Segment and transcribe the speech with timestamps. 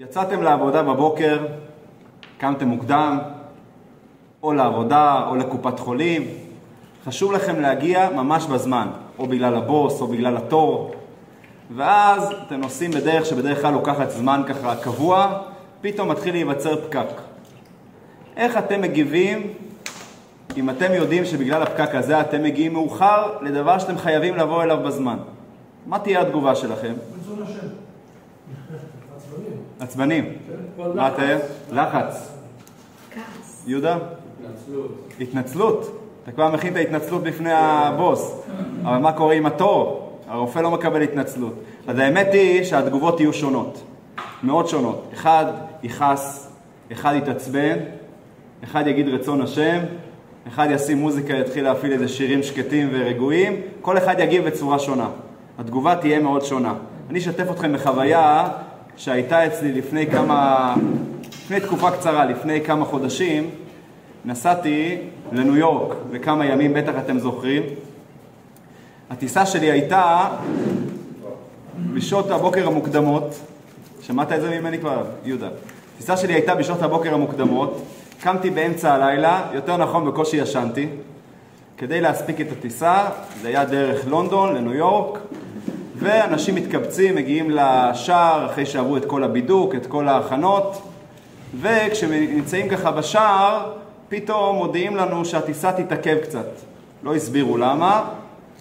[0.00, 1.46] יצאתם לעבודה בבוקר,
[2.38, 3.18] קמתם מוקדם,
[4.42, 6.26] או לעבודה או לקופת חולים,
[7.04, 8.88] חשוב לכם להגיע ממש בזמן,
[9.18, 10.94] או בגלל הבוס או בגלל התור,
[11.76, 15.38] ואז אתם נוסעים בדרך שבדרך כלל לוקחת זמן ככה קבוע,
[15.80, 17.20] פתאום מתחיל להיווצר פקק.
[18.36, 19.52] איך אתם מגיבים
[20.56, 25.18] אם אתם יודעים שבגלל הפקק הזה אתם מגיעים מאוחר לדבר שאתם חייבים לבוא אליו בזמן?
[25.86, 26.94] מה תהיה התגובה שלכם?
[27.20, 27.68] רצון השם.
[29.80, 30.32] עצבנים.
[30.94, 31.36] מה אתם?
[31.72, 32.30] לחץ.
[33.10, 33.64] כעס.
[33.66, 33.98] יהודה?
[34.40, 35.12] התנצלות.
[35.20, 36.00] התנצלות.
[36.22, 38.40] אתה כבר מכין את ההתנצלות בפני הבוס.
[38.82, 40.12] אבל מה קורה עם התור?
[40.28, 41.54] הרופא לא מקבל התנצלות.
[41.86, 43.82] אז האמת היא שהתגובות יהיו שונות.
[44.42, 45.10] מאוד שונות.
[45.14, 45.44] אחד
[45.82, 46.52] יכעס,
[46.92, 47.78] אחד יתעצבן,
[48.64, 49.78] אחד יגיד רצון השם,
[50.48, 55.08] אחד ישים מוזיקה, יתחיל להפעיל איזה שירים שקטים ורגועים, כל אחד יגיב בצורה שונה.
[55.58, 56.74] התגובה תהיה מאוד שונה.
[57.10, 58.48] אני אשתף אתכם בחוויה
[58.98, 60.74] שהייתה אצלי לפני כמה,
[61.28, 63.50] לפני תקופה קצרה, לפני כמה חודשים,
[64.24, 64.98] נסעתי
[65.32, 67.62] לניו יורק לכמה ימים, בטח אתם זוכרים.
[69.10, 70.28] הטיסה שלי הייתה
[71.94, 73.34] בשעות הבוקר המוקדמות,
[74.00, 75.48] שמעת את זה ממני כבר, יהודה.
[75.94, 77.82] הטיסה שלי הייתה בשעות הבוקר המוקדמות,
[78.20, 80.88] קמתי באמצע הלילה, יותר נכון בקושי ישנתי,
[81.76, 83.04] כדי להספיק את הטיסה,
[83.42, 85.18] זה היה דרך לונדון לניו יורק,
[85.98, 90.82] ואנשים מתקבצים, מגיעים לשער אחרי שעברו את כל הבידוק, את כל ההכנות,
[91.60, 93.72] וכשנמצאים ככה בשער,
[94.08, 96.46] פתאום מודיעים לנו שהטיסה תתעכב קצת.
[97.02, 98.04] לא הסבירו למה,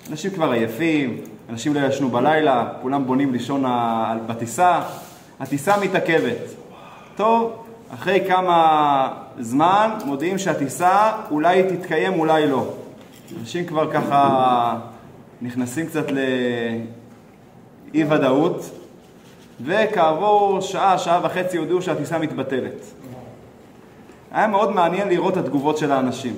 [0.09, 1.17] אנשים כבר עייפים,
[1.49, 3.63] אנשים לא ישנו בלילה, כולם בונים לישון
[4.27, 4.81] בטיסה,
[5.39, 6.38] הטיסה מתעכבת.
[7.16, 7.63] טוב,
[7.94, 12.67] אחרי כמה זמן מודיעים שהטיסה אולי תתקיים, אולי לא.
[13.41, 14.75] אנשים כבר ככה
[15.41, 16.05] נכנסים קצת
[17.93, 18.69] לאי ודאות,
[19.61, 22.85] וכעבור שעה, שעה וחצי הודיעו שהטיסה מתבטלת.
[24.31, 26.35] היה מאוד מעניין לראות את התגובות של האנשים.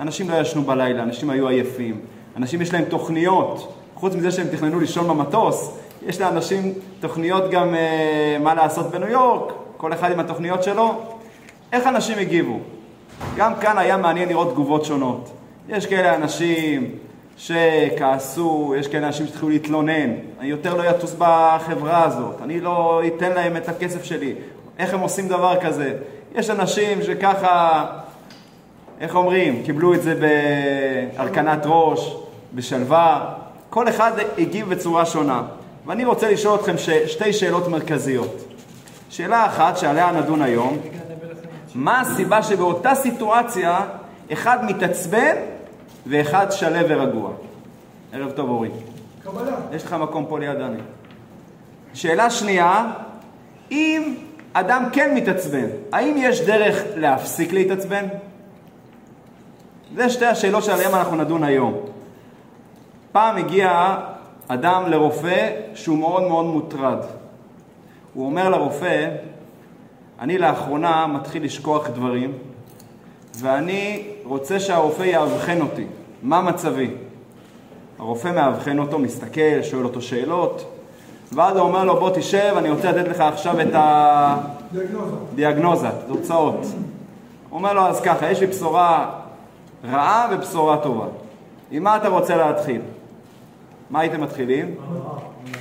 [0.00, 2.00] אנשים לא ישנו בלילה, אנשים היו עייפים,
[2.36, 8.36] אנשים יש להם תוכניות, חוץ מזה שהם תכננו לישון במטוס, יש לאנשים תוכניות גם אה,
[8.40, 11.00] מה לעשות בניו יורק, כל אחד עם התוכניות שלו.
[11.72, 12.58] איך אנשים הגיבו?
[13.36, 15.30] גם כאן היה מעניין לראות תגובות שונות.
[15.68, 16.90] יש כאלה אנשים
[17.38, 20.10] שכעסו, יש כאלה אנשים שהתחילו להתלונן,
[20.40, 24.34] אני יותר לא אטוס בחברה הזאת, אני לא אתן להם את הכסף שלי,
[24.78, 25.94] איך הם עושים דבר כזה?
[26.34, 27.84] יש אנשים שככה,
[29.00, 30.14] איך אומרים, קיבלו את זה
[31.16, 32.16] בהרכנת ראש,
[32.54, 33.34] בשלווה,
[33.70, 35.42] כל אחד הגיב בצורה שונה.
[35.86, 36.90] ואני רוצה לשאול אתכם ש...
[36.90, 38.44] שתי שאלות מרכזיות.
[39.10, 40.78] שאלה אחת שעליה נדון היום,
[41.74, 43.80] מה הסיבה שבאותה סיטואציה
[44.32, 45.36] אחד מתעצבן
[46.06, 47.30] ואחד שלו ורגוע?
[48.12, 48.70] ערב טוב אורי.
[49.24, 49.56] קבלה.
[49.72, 50.80] יש לך מקום פה ליד דני.
[51.94, 52.92] שאלה שנייה,
[53.70, 54.14] אם
[54.52, 58.04] אדם כן מתעצבן, האם יש דרך להפסיק להתעצבן?
[59.94, 61.74] זה שתי השאלות שעליהן אנחנו נדון היום.
[63.12, 63.96] פעם הגיע
[64.48, 66.98] אדם לרופא שהוא מאוד מאוד מוטרד.
[68.14, 69.08] הוא אומר לרופא,
[70.20, 72.32] אני לאחרונה מתחיל לשכוח דברים,
[73.34, 75.84] ואני רוצה שהרופא יאבחן אותי.
[76.22, 76.90] מה מצבי?
[77.98, 80.64] הרופא מאבחן אותו, מסתכל, שואל אותו שאלות,
[81.32, 83.66] ואז הוא אומר לו, בוא תשב, אני רוצה לתת לך עכשיו את
[84.72, 85.16] דיאגנוזה.
[85.32, 86.60] הדיאגנוזה, תוצאות.
[87.50, 89.10] הוא אומר לו, אז ככה, יש לי בשורה
[89.90, 91.06] רעה ובשורה טובה.
[91.70, 92.80] עם מה אתה רוצה להתחיל?
[93.90, 94.74] מה הייתם מתחילים?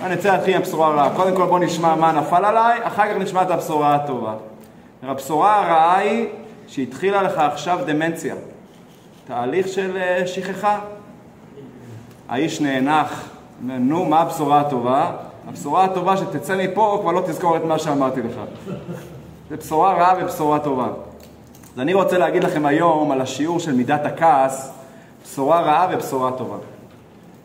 [0.04, 1.16] אני רוצה להתחיל עם הבשורה הרעה.
[1.16, 4.34] קודם כל בוא נשמע מה נפל עליי, אחר כך נשמע את הבשורה הטובה.
[5.04, 6.28] הבשורה הרעה היא
[6.68, 8.36] שהתחילה לך עכשיו דמנציה.
[9.28, 10.80] תהליך של אה, שכחה.
[12.30, 13.30] האיש נאנח,
[13.62, 15.12] נו, מה הבשורה הטובה?
[15.48, 18.36] הבשורה הטובה שתצא מפה, כבר לא תזכור את מה שאמרתי לך.
[19.50, 20.88] זה בשורה רעה ובשורה טובה.
[21.74, 24.72] אז אני רוצה להגיד לכם היום על השיעור של מידת הכעס,
[25.24, 26.58] בשורה רעה ובשורה טובה.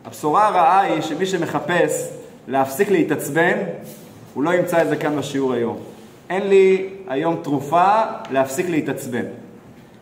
[0.04, 2.09] הבשורה הרעה היא שמי שמחפש
[2.49, 3.59] להפסיק להתעצבן,
[4.34, 5.76] הוא לא ימצא את זה כאן בשיעור היום.
[6.31, 9.25] אין לי היום תרופה להפסיק להתעצבן.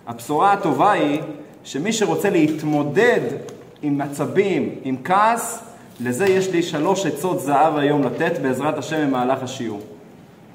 [0.07, 1.21] הבשורה הטובה היא
[1.71, 3.21] שמי שרוצה להתמודד
[3.83, 5.65] עם עצבים, עם כעס,
[6.01, 9.81] לזה יש לי שלוש עצות זהב היום לתת בעזרת השם במהלך השיעור.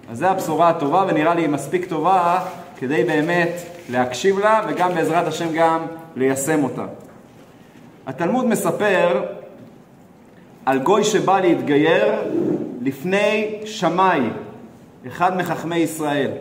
[0.10, 2.46] אז זו הבשורה הטובה ונראה לי היא מספיק טובה
[2.78, 3.52] כדי באמת
[3.90, 5.86] להקשיב לה וגם בעזרת השם גם
[6.16, 6.86] ליישם אותה.
[8.08, 9.24] התלמוד מספר
[10.66, 12.14] על גוי שבא להתגייר
[12.82, 14.22] לפני שמאי,
[15.08, 16.32] אחד מחכמי ישראל.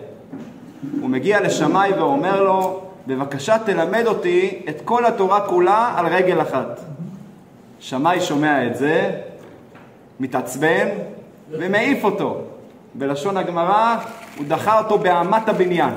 [1.01, 6.81] הוא מגיע לשמאי ואומר לו, בבקשה תלמד אותי את כל התורה כולה על רגל אחת.
[7.81, 9.11] שמאי שומע את זה,
[10.21, 10.89] מתעצבן
[11.51, 12.41] ומעיף אותו.
[12.95, 13.97] בלשון הגמרא,
[14.39, 15.95] הוא דחה אותו באמת הבניין.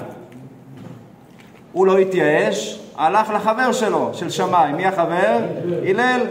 [1.71, 4.73] הוא לא התייאש, הלך לחבר שלו, של שמאי.
[4.73, 5.37] מי החבר?
[5.87, 6.21] הלל.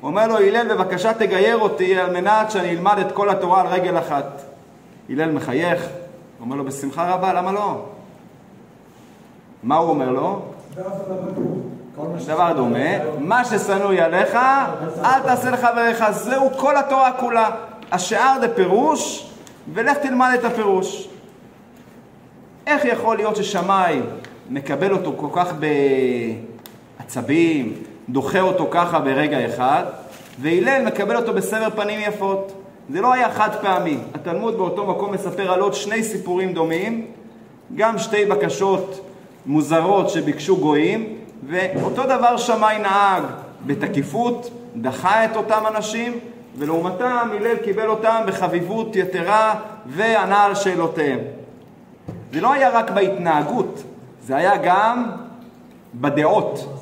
[0.00, 3.66] הוא אומר לו, הלל, בבקשה תגייר אותי על מנת שאני אלמד את כל התורה על
[3.66, 4.42] רגל אחת.
[5.10, 7.84] הלל מחייך, הוא אומר לו, בשמחה רבה, למה לא?
[9.62, 10.42] מה הוא אומר לו?
[12.26, 14.34] דבר דומה, מה ששנואי עליך,
[15.04, 17.50] אל תעשה לחבריך, זהו כל התורה כולה.
[17.92, 19.30] השאר זה פירוש,
[19.74, 21.08] ולך תלמד את הפירוש.
[22.66, 24.00] איך יכול להיות ששמאי
[24.50, 25.52] מקבל אותו כל כך
[26.98, 27.72] בעצבים,
[28.08, 29.82] דוחה אותו ככה ברגע אחד,
[30.40, 32.52] והלל מקבל אותו בסבר פנים יפות?
[32.90, 33.98] זה לא היה חד פעמי.
[34.14, 37.06] התלמוד באותו מקום מספר על עוד שני סיפורים דומים,
[37.74, 39.09] גם שתי בקשות
[39.46, 41.16] מוזרות שביקשו גויים,
[41.46, 43.22] ואותו דבר שמאי נהג
[43.66, 46.18] בתקיפות, דחה את אותם אנשים,
[46.58, 49.54] ולעומתם הלל קיבל אותם בחביבות יתרה
[49.86, 51.18] וענה על שאלותיהם.
[52.32, 53.82] זה לא היה רק בהתנהגות,
[54.22, 55.10] זה היה גם
[55.94, 56.78] בדעות.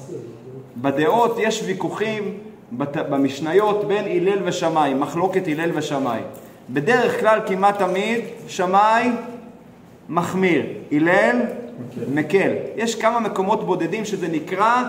[0.76, 2.38] בדעות יש ויכוחים
[3.10, 6.20] במשניות בין הלל ושמאי, מחלוקת הלל ושמאי.
[6.70, 9.10] בדרך כלל כמעט תמיד שמאי
[10.08, 11.40] מחמיר, הלל
[12.14, 12.52] מקל.
[12.76, 14.82] יש כמה מקומות בודדים שזה נקרא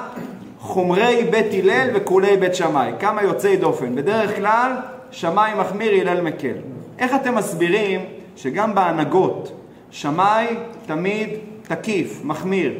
[0.59, 3.95] חומרי בית הלל וכולי בית שמאי, כמה יוצאי דופן.
[3.95, 4.71] בדרך כלל
[5.11, 6.55] שמאי מחמיר, הלל מקל.
[6.99, 8.05] איך אתם מסבירים
[8.35, 9.51] שגם בהנהגות
[9.91, 10.47] שמאי
[10.85, 11.29] תמיד
[11.63, 12.73] תקיף, מחמיר,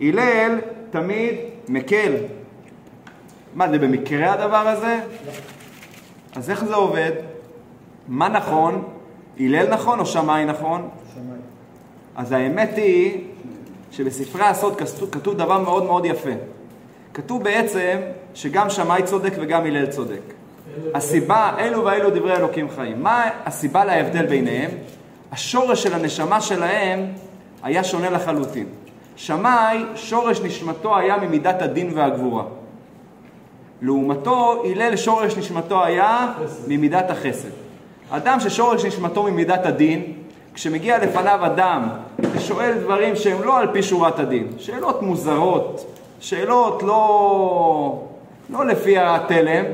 [0.00, 0.58] הלל
[0.90, 1.34] תמיד
[1.68, 2.12] מקל?
[3.54, 5.00] מה, זה במקרה הדבר הזה?
[6.36, 7.12] אז איך זה עובד?
[8.08, 8.84] מה נכון?
[9.40, 10.88] הלל נכון או שמאי נכון?
[11.14, 11.49] שמאי.
[12.20, 13.18] אז האמת היא
[13.90, 14.76] שבספרי הסוד
[15.12, 16.30] כתוב דבר מאוד מאוד יפה.
[17.14, 17.98] כתוב בעצם
[18.34, 20.20] שגם שמאי צודק וגם הלל צודק.
[20.94, 23.02] הסיבה, אלו ואלו דברי אלוקים חיים.
[23.02, 24.70] מה הסיבה להבדל ביניהם?
[25.32, 27.06] השורש של הנשמה שלהם
[27.62, 28.66] היה שונה לחלוטין.
[29.16, 32.44] שמאי, שורש נשמתו היה ממידת הדין והגבורה.
[33.82, 36.32] לעומתו, הלל שורש נשמתו היה
[36.68, 37.48] ממידת החסד.
[38.10, 40.19] אדם ששורש נשמתו ממידת הדין,
[40.54, 41.88] כשמגיע לפניו אדם
[42.20, 48.02] ושואל דברים שהם לא על פי שורת הדין, שאלות מוזרות, שאלות לא,
[48.50, 49.64] לא לפי התלם,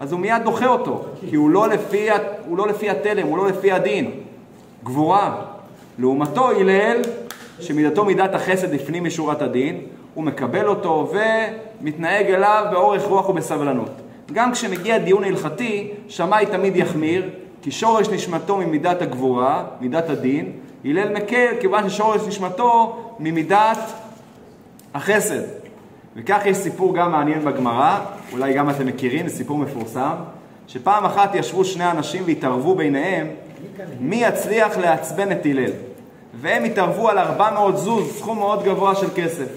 [0.00, 2.08] אז הוא מיד דוחה אותו, כי הוא לא לפי,
[2.48, 4.10] הוא לא לפי התלם, הוא לא לפי הדין.
[4.84, 5.42] גבורה.
[5.98, 7.02] לעומתו הלל,
[7.60, 9.80] שמידתו מידת החסד לפנים משורת הדין,
[10.14, 11.12] הוא מקבל אותו
[11.80, 13.90] ומתנהג אליו באורך רוח ובסבלנות.
[14.32, 17.28] גם כשמגיע דיון הלכתי, שמאי תמיד יחמיר,
[17.62, 20.52] כי שורש נשמתו ממידת הגבורה, מידת הדין,
[20.84, 23.78] הלל מקל כיוון ששורש נשמתו ממידת
[24.94, 25.40] החסד.
[26.16, 28.00] וכך יש סיפור גם מעניין בגמרא,
[28.32, 30.14] אולי גם אתם מכירים, זה סיפור מפורסם,
[30.66, 33.26] שפעם אחת ישבו שני אנשים והתערבו ביניהם
[34.00, 35.70] מי יצליח לעצבן את הלל.
[36.40, 39.48] והם התערבו על 400 זוז, סכום מאוד גבוה של כסף.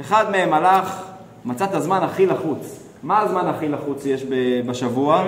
[0.00, 1.02] אחד מהם הלך,
[1.44, 2.77] מצא את הזמן הכי לחוץ.
[3.02, 4.24] מה הזמן הכי לחוץ יש
[4.66, 5.24] בשבוע?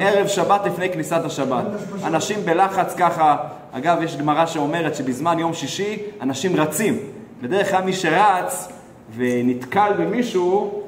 [0.00, 1.64] ערב שבת לפני כניסת השבת.
[2.04, 3.36] אנשים בלחץ ככה,
[3.72, 6.98] אגב, יש גמרא שאומרת שבזמן יום שישי אנשים רצים.
[7.42, 8.68] בדרך כלל מי שרץ
[9.16, 10.82] ונתקל במישהו,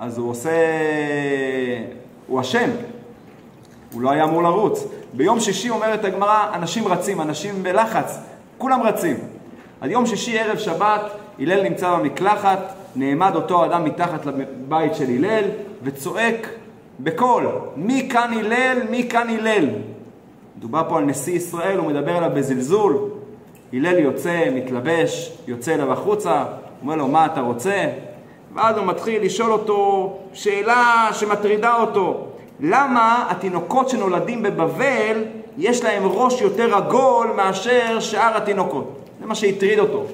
[0.00, 0.50] אז הוא עושה...
[2.26, 2.70] הוא אשם.
[3.92, 4.84] הוא לא היה אמור לרוץ.
[5.12, 8.18] ביום שישי אומרת הגמרא, אנשים רצים, אנשים בלחץ,
[8.58, 9.16] כולם רצים.
[9.80, 11.00] אז יום שישי ערב שבת,
[11.38, 15.44] הלל נמצא במקלחת, נעמד אותו אדם מתחת לבית של הלל
[15.82, 16.48] וצועק
[17.00, 19.68] בקול, מי כאן הלל, מי כאן הלל.
[20.58, 22.96] מדובר פה על נשיא ישראל, הוא מדבר אליו בזלזול.
[23.72, 26.44] הלל יוצא, מתלבש, יוצא אליו החוצה,
[26.82, 27.86] אומר לו, מה אתה רוצה?
[28.54, 32.26] ואז הוא מתחיל לשאול אותו שאלה שמטרידה אותו.
[32.60, 35.24] למה התינוקות שנולדים בבבל,
[35.58, 38.98] יש להם ראש יותר עגול מאשר שאר התינוקות?
[39.20, 40.04] זה מה שהטריד אותו.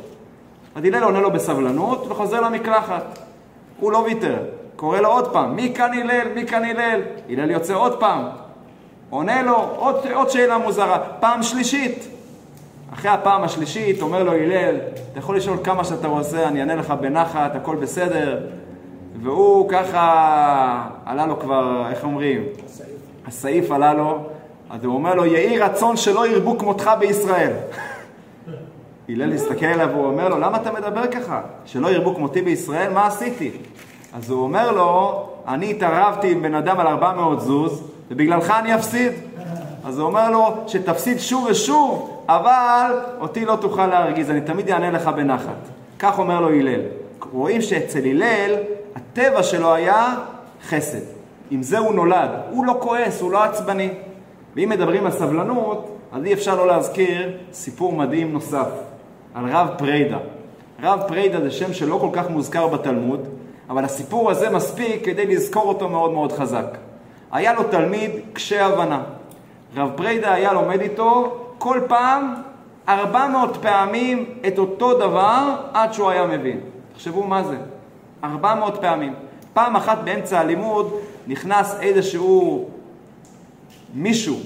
[0.78, 3.18] אז הלל עונה לו בסבלנות וחוזר למקלחת.
[3.80, 4.36] הוא לא ויתר,
[4.76, 6.28] קורא לו עוד פעם, מי כאן הלל?
[6.34, 7.00] מי כאן הלל?
[7.28, 8.24] הלל יוצא עוד פעם,
[9.10, 12.08] עונה לו עוד, עוד שאלה מוזרה, פעם שלישית.
[12.92, 14.76] אחרי הפעם השלישית אומר לו הלל,
[15.12, 18.38] אתה יכול לשאול כמה שאתה רוצה, אני אענה לך בנחת, הכל בסדר.
[19.22, 22.42] והוא ככה, עלה לו כבר, איך אומרים?
[22.66, 22.88] הסעיף.
[23.26, 24.18] הסעיף עלה לו,
[24.70, 27.52] אז הוא אומר לו, יהי רצון שלא ירבו כמותך בישראל.
[29.08, 31.40] הלל הסתכל עליו והוא אומר לו, למה אתה מדבר ככה?
[31.64, 32.92] שלא ירבו כמותי בישראל?
[32.92, 33.50] מה עשיתי?
[34.14, 39.12] אז הוא אומר לו, אני התערבתי עם בן אדם על 400 זוז, ובגללך אני אפסיד.
[39.84, 44.90] אז הוא אומר לו, שתפסיד שוב ושוב, אבל אותי לא תוכל להרגיז, אני תמיד אענה
[44.90, 45.68] לך בנחת.
[45.98, 46.80] כך אומר לו הלל.
[47.32, 48.54] רואים שאצל הלל,
[48.96, 50.14] הטבע שלו היה
[50.68, 51.04] חסד.
[51.50, 52.30] עם זה הוא נולד.
[52.50, 53.88] הוא לא כועס, הוא לא עצבני.
[54.56, 58.68] ואם מדברים על סבלנות, אז אי אפשר לא להזכיר סיפור מדהים נוסף
[59.38, 60.18] על רב פריידה.
[60.82, 63.28] רב פריידה זה שם שלא כל כך מוזכר בתלמוד,
[63.70, 66.76] אבל הסיפור הזה מספיק כדי לזכור אותו מאוד מאוד חזק.
[67.32, 69.02] היה לו תלמיד קשה הבנה.
[69.76, 72.34] רב פריידה היה לומד איתו כל פעם
[72.88, 76.60] 400 פעמים את אותו דבר עד שהוא היה מבין.
[76.94, 77.56] תחשבו מה זה,
[78.24, 79.14] 400 פעמים.
[79.52, 80.94] פעם אחת באמצע הלימוד
[81.26, 82.68] נכנס איזשהו
[83.94, 84.36] מישהו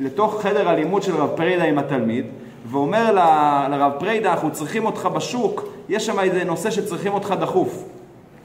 [0.00, 2.26] לתוך חדר הלימוד של רב פרידה עם התלמיד,
[2.66, 7.84] ואומר ל- לרב פרידה, אנחנו צריכים אותך בשוק, יש שם איזה נושא שצריכים אותך דחוף.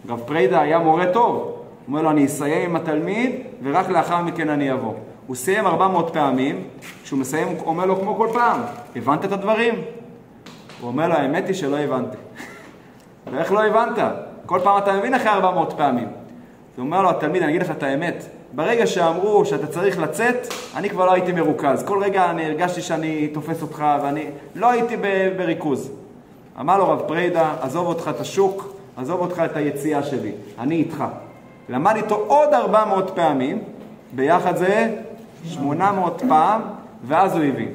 [0.10, 1.54] רב פרידה היה מורה טוב, הוא
[1.88, 3.32] אומר לו, אני אסיים עם התלמיד,
[3.64, 4.94] ורק לאחר מכן אני אבוא.
[5.28, 6.64] הוא סיים 400 פעמים,
[7.04, 8.62] כשהוא מסיים, הוא אומר לו כמו כל פעם,
[8.96, 9.74] הבנת את הדברים?
[10.82, 12.18] הוא אומר לו, האמת היא שלא הבנתי.
[13.32, 14.04] ואיך לא הבנת?
[14.46, 16.08] כל פעם אתה מבין אחרי 400 פעמים.
[16.08, 20.90] הוא אומר לו, התלמיד, אני אגיד לך את האמת, ברגע שאמרו שאתה צריך לצאת, אני
[20.90, 21.84] כבר לא הייתי מרוכז.
[21.84, 24.26] כל רגע אני הרגשתי שאני תופס אותך, ואני
[24.56, 24.98] לא הייתי
[25.38, 25.92] בריכוז.
[26.60, 31.04] אמר לו רב פרידה, עזוב אותך את השוק, עזוב אותך את היציאה שלי, אני איתך.
[31.70, 33.64] למד איתו עוד 400 פעמים,
[34.12, 34.96] ביחד זה
[35.46, 36.62] 800 פעם,
[37.08, 37.72] ואז הוא הבין.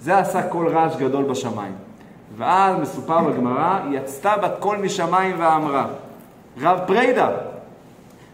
[0.00, 1.72] זה עשה קול רעש גדול בשמיים.
[2.36, 5.86] ואז מסופר בגמרא, יצתה בת קול משמיים ואמרה,
[6.60, 7.28] רב פרידה,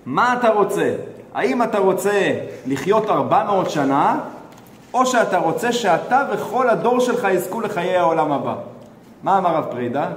[0.07, 0.95] מה אתה רוצה?
[1.35, 2.33] האם אתה רוצה
[2.67, 4.21] לחיות 400 שנה,
[4.95, 8.55] או שאתה רוצה שאתה וכל הדור שלך יזכו לחיי העולם הבא?
[9.23, 10.09] מה אמר רב פרידה?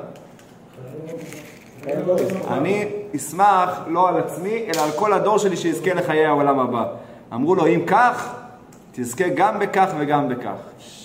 [2.48, 6.86] אני אשמח לא על עצמי, אלא על כל הדור שלי שיזכה לחיי העולם הבא.
[7.34, 8.34] אמרו לו, אם כך,
[8.92, 10.56] תזכה גם בכך וגם בכך.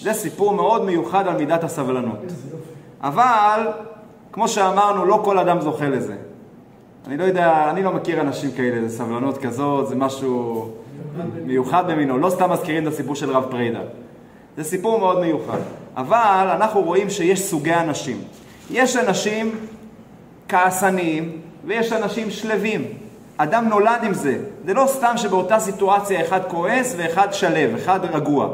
[0.02, 2.18] זה סיפור מאוד מיוחד על מידת הסבלנות.
[3.02, 3.68] אבל,
[4.32, 6.14] כמו שאמרנו, לא כל אדם זוכה לזה.
[7.06, 10.68] אני לא יודע, אני לא מכיר אנשים כאלה, זה סבלנות כזאת, זה משהו
[11.44, 12.18] מיוחד במינו.
[12.18, 13.80] לא סתם מזכירים את הסיפור של רב פרידה.
[14.56, 15.58] זה סיפור מאוד מיוחד.
[15.96, 18.16] אבל אנחנו רואים שיש סוגי אנשים.
[18.70, 19.54] יש אנשים
[20.48, 22.84] כעסניים ויש אנשים שלווים.
[23.36, 24.38] אדם נולד עם זה.
[24.64, 28.48] זה לא סתם שבאותה סיטואציה אחד כועס ואחד שלב, אחד רגוע.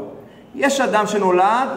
[0.55, 1.69] יש אדם שנולד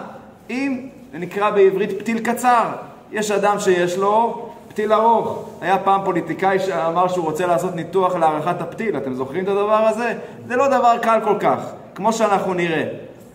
[0.49, 2.69] עם, זה נקרא בעברית פתיל קצר.
[3.13, 4.46] יש אדם שיש לו
[4.77, 5.49] פתיל ארוך.
[5.61, 8.97] היה פעם פוליטיקאי שאמר שהוא רוצה לעשות ניתוח להערכת הפתיל.
[8.97, 10.15] אתם זוכרים את הדבר הזה?
[10.47, 11.59] זה לא דבר קל כל כך,
[11.95, 12.85] כמו שאנחנו נראה.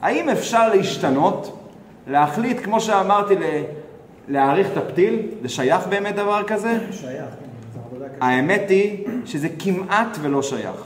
[0.01, 1.57] האם אפשר להשתנות?
[2.07, 3.35] להחליט, כמו שאמרתי,
[4.27, 5.19] להעריך את הפתיל?
[5.41, 6.77] זה שייך באמת דבר כזה?
[6.91, 8.05] שייך, כן.
[8.21, 10.83] האמת היא שזה כמעט ולא שייך.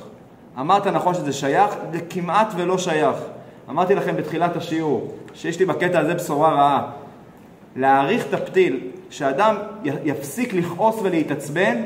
[0.59, 3.17] אמרת נכון שזה שייך, זה כמעט ולא שייך.
[3.69, 6.91] אמרתי לכם בתחילת השיעור, שיש לי בקטע הזה בשורה רעה.
[7.75, 8.79] להעריך את הפתיל,
[9.15, 11.81] שאדם יפסיק לכעוס ולהתעצבן,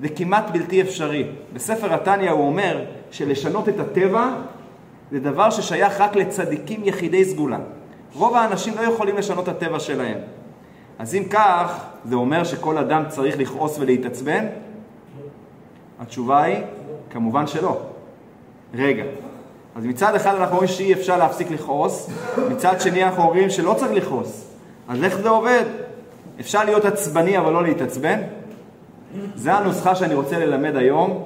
[0.00, 1.26] זה כמעט בלתי אפשרי.
[1.52, 4.30] בספר התניא הוא אומר שלשנות את הטבע
[5.10, 7.58] זה דבר ששייך רק לצדיקים יחידי סגולה.
[8.14, 10.18] רוב האנשים לא יכולים לשנות את הטבע שלהם.
[10.98, 14.46] אז אם כך, זה אומר שכל אדם צריך לכעוס ולהתעצבן?
[16.00, 16.58] התשובה היא,
[17.10, 17.80] כמובן שלא.
[18.74, 19.04] רגע,
[19.76, 22.10] אז מצד אחד אנחנו אומרים שאי אפשר להפסיק לכעוס,
[22.50, 24.48] מצד שני אנחנו אומרים שלא צריך לכעוס.
[24.88, 25.64] אז איך זה עובד?
[26.40, 28.20] אפשר להיות עצבני אבל לא להתעצבן?
[29.34, 31.24] זה הנוסחה שאני רוצה ללמד היום.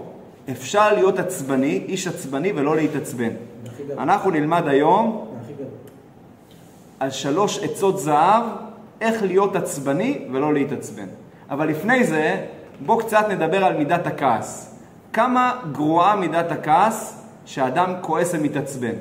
[0.50, 3.30] אפשר להיות עצבני, איש עצבני ולא להתעצבן.
[3.98, 5.28] אנחנו נלמד היום.
[7.00, 8.42] על שלוש עצות זהב,
[9.00, 11.06] איך להיות עצבני ולא להתעצבן.
[11.50, 12.46] אבל לפני זה,
[12.80, 14.74] בואו קצת נדבר על מידת הכעס.
[15.12, 18.94] כמה גרועה מידת הכעס שאדם כועס ומתעצבן.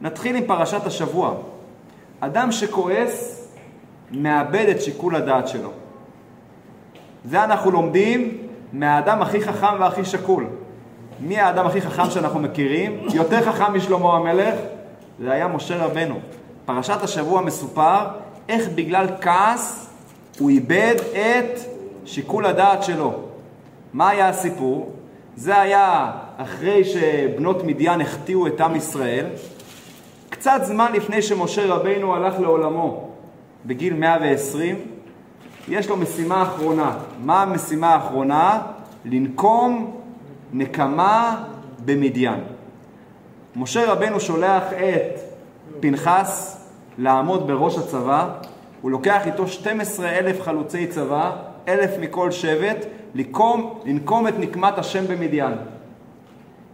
[0.00, 1.34] נתחיל עם פרשת השבוע.
[2.20, 3.43] אדם שכועס
[4.10, 5.70] מאבד את שיקול הדעת שלו.
[7.24, 8.38] זה אנחנו לומדים
[8.72, 10.46] מהאדם הכי חכם והכי שקול.
[11.20, 13.06] מי האדם הכי חכם שאנחנו מכירים?
[13.14, 14.54] יותר חכם משלמה המלך?
[15.20, 16.20] זה היה משה רבנו.
[16.64, 18.06] פרשת השבוע מסופר
[18.48, 19.90] איך בגלל כעס
[20.38, 21.60] הוא איבד את
[22.04, 23.12] שיקול הדעת שלו.
[23.92, 24.92] מה היה הסיפור?
[25.36, 29.26] זה היה אחרי שבנות מדיין החטיאו את עם ישראל,
[30.30, 33.08] קצת זמן לפני שמשה רבנו הלך לעולמו,
[33.66, 34.76] בגיל 120,
[35.68, 36.98] יש לו משימה אחרונה.
[37.24, 38.62] מה המשימה האחרונה?
[39.04, 40.00] לנקום
[40.52, 41.44] נקמה
[41.84, 42.40] במדיין.
[43.56, 45.20] משה רבנו שולח את
[45.80, 46.60] פנחס
[46.98, 48.28] לעמוד בראש הצבא,
[48.82, 51.36] הוא לוקח איתו 12 אלף חלוצי צבא,
[51.68, 55.54] אלף מכל שבט, לנקום, לנקום את נקמת השם במדיין.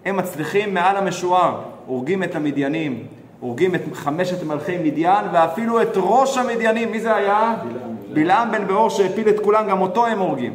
[0.05, 3.07] הם מצליחים מעל המשוער, הורגים את המדיינים,
[3.41, 7.55] הורגים את חמשת מלכי מדיין, ואפילו את ראש המדיינים, מי זה היה?
[8.13, 10.53] בלעם, בן באור שהפיל את כולם, גם אותו הם הורגים.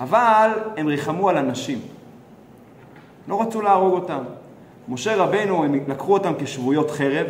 [0.00, 1.78] אבל הם ריחמו על הנשים.
[3.28, 4.22] לא רצו להרוג אותם.
[4.88, 7.26] משה רבנו, הם לקחו אותם כשבויות חרב,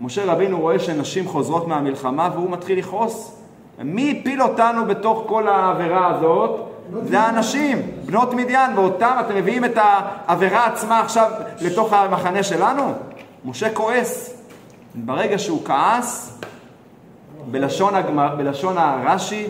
[0.00, 3.42] משה רבינו רואה שנשים חוזרות מהמלחמה והוא מתחיל לכעוס.
[3.78, 6.60] מי הפיל אותנו בתוך כל העבירה הזאת?
[7.02, 12.92] זה הנשים, בנות מדיין, ואותם אתם מביאים את העבירה עצמה עכשיו לתוך המחנה שלנו?
[13.46, 14.42] משה כועס.
[14.94, 16.38] ברגע שהוא כעס,
[17.50, 19.46] בלשון, הגמר, בלשון הרש"י,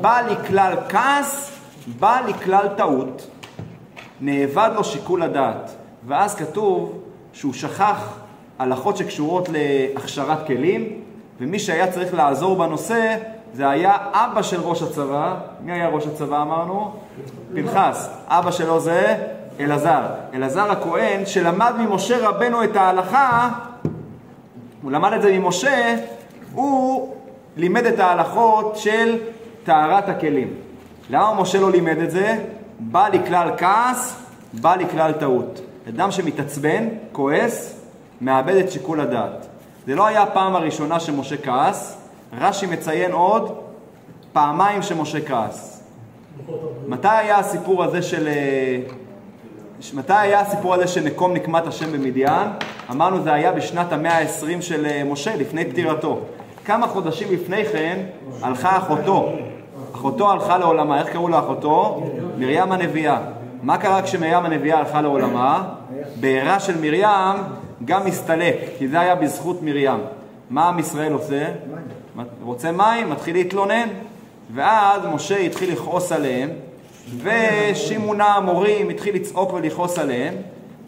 [0.00, 1.58] בא לי כלל כעס,
[2.00, 3.26] בא לי כלל טעות.
[4.20, 5.70] נאבד לו שיקול הדעת.
[6.06, 6.98] ואז כתוב
[7.32, 8.18] שהוא שכח
[8.58, 11.00] הלכות שקשורות להכשרת כלים,
[11.40, 13.16] ומי שהיה צריך לעזור בנושא
[13.54, 15.36] זה היה אבא של ראש הצבא.
[15.60, 16.92] מי היה ראש הצבא אמרנו?
[17.54, 18.08] פנחס.
[18.26, 19.16] אבא שלו זה
[19.60, 20.00] אלעזר.
[20.34, 23.50] אלעזר הכהן, שלמד ממשה רבנו את ההלכה,
[24.82, 25.96] הוא למד את זה ממשה,
[26.54, 27.14] הוא
[27.56, 29.18] לימד את ההלכות של
[29.64, 30.54] טהרת הכלים.
[31.10, 32.44] למה משה לא לימד את זה?
[32.80, 35.60] בא לי כלל כעס, בא לי כלל טעות.
[35.88, 37.80] אדם שמתעצבן, כועס,
[38.20, 39.46] מאבד את שיקול הדעת.
[39.86, 41.98] זה לא היה הפעם הראשונה שמשה כעס,
[42.40, 43.58] רש"י מציין עוד
[44.32, 45.82] פעמיים שמשה כעס.
[46.86, 48.28] מתי היה הסיפור הזה של...
[49.92, 52.48] מתי היה הסיפור הזה שנקום נקמת השם במדיין?
[52.90, 56.20] אמרנו זה היה בשנת המאה ה-20 של אה, משה, לפני פטירתו.
[56.64, 57.98] כמה חודשים לפני כן
[58.42, 59.32] הלכה אחותו.
[59.94, 62.02] אחותו הלכה לעולמה, איך קראו לאחותו?
[62.38, 63.18] מרים הנביאה.
[63.62, 65.64] מה קרה כשמרים הנביאה הלכה לעולמה?
[66.20, 67.36] בעירה של מרים
[67.84, 70.00] גם הסתלק, כי זה היה בזכות מרים.
[70.50, 71.44] מה עם ישראל עושה?
[72.42, 73.88] רוצה מים, מתחיל להתלונן.
[74.54, 76.50] ואז משה התחיל לכעוס עליהם,
[77.22, 80.34] ושימונה המורים התחיל לצעוק ולכעוס עליהם.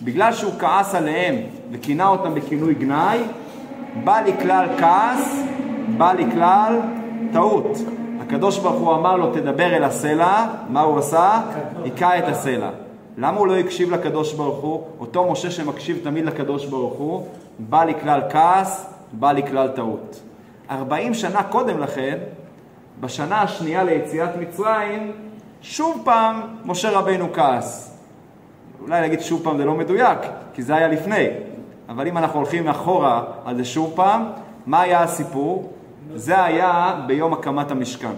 [0.02, 1.37] בגלל שהוא כעס עליהם
[1.73, 3.18] וכינה אותם בכינוי גנאי,
[4.04, 5.42] בא לי כלל כעס,
[5.96, 6.80] בא לי כלל
[7.32, 7.78] טעות.
[8.20, 11.42] הקדוש ברוך הוא אמר לו, תדבר אל הסלע, מה הוא עשה?
[11.85, 12.70] היכה את הסלע.
[13.16, 14.85] למה הוא לא הקשיב לקדוש ברוך הוא?
[15.00, 17.26] אותו משה שמקשיב תמיד לקדוש ברוך הוא,
[17.58, 20.20] בא לי כלל כעס, בא לי כלל טעות.
[20.70, 22.18] 40 שנה קודם לכן,
[23.00, 25.12] בשנה השנייה ליציאת מצרים,
[25.68, 27.98] שוב פעם משה רבנו כעס.
[28.81, 30.18] אולי להגיד שוב פעם זה לא מדויק,
[30.55, 31.26] כי זה היה לפני.
[31.88, 34.24] אבל אם אנחנו הולכים אחורה על זה שוב פעם,
[34.66, 35.72] מה היה הסיפור?
[36.14, 38.12] זה היה ביום הקמת המשכן.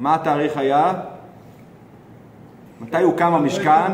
[0.00, 0.92] מה התאריך היה?
[2.80, 3.92] מתי הוקם המשכן?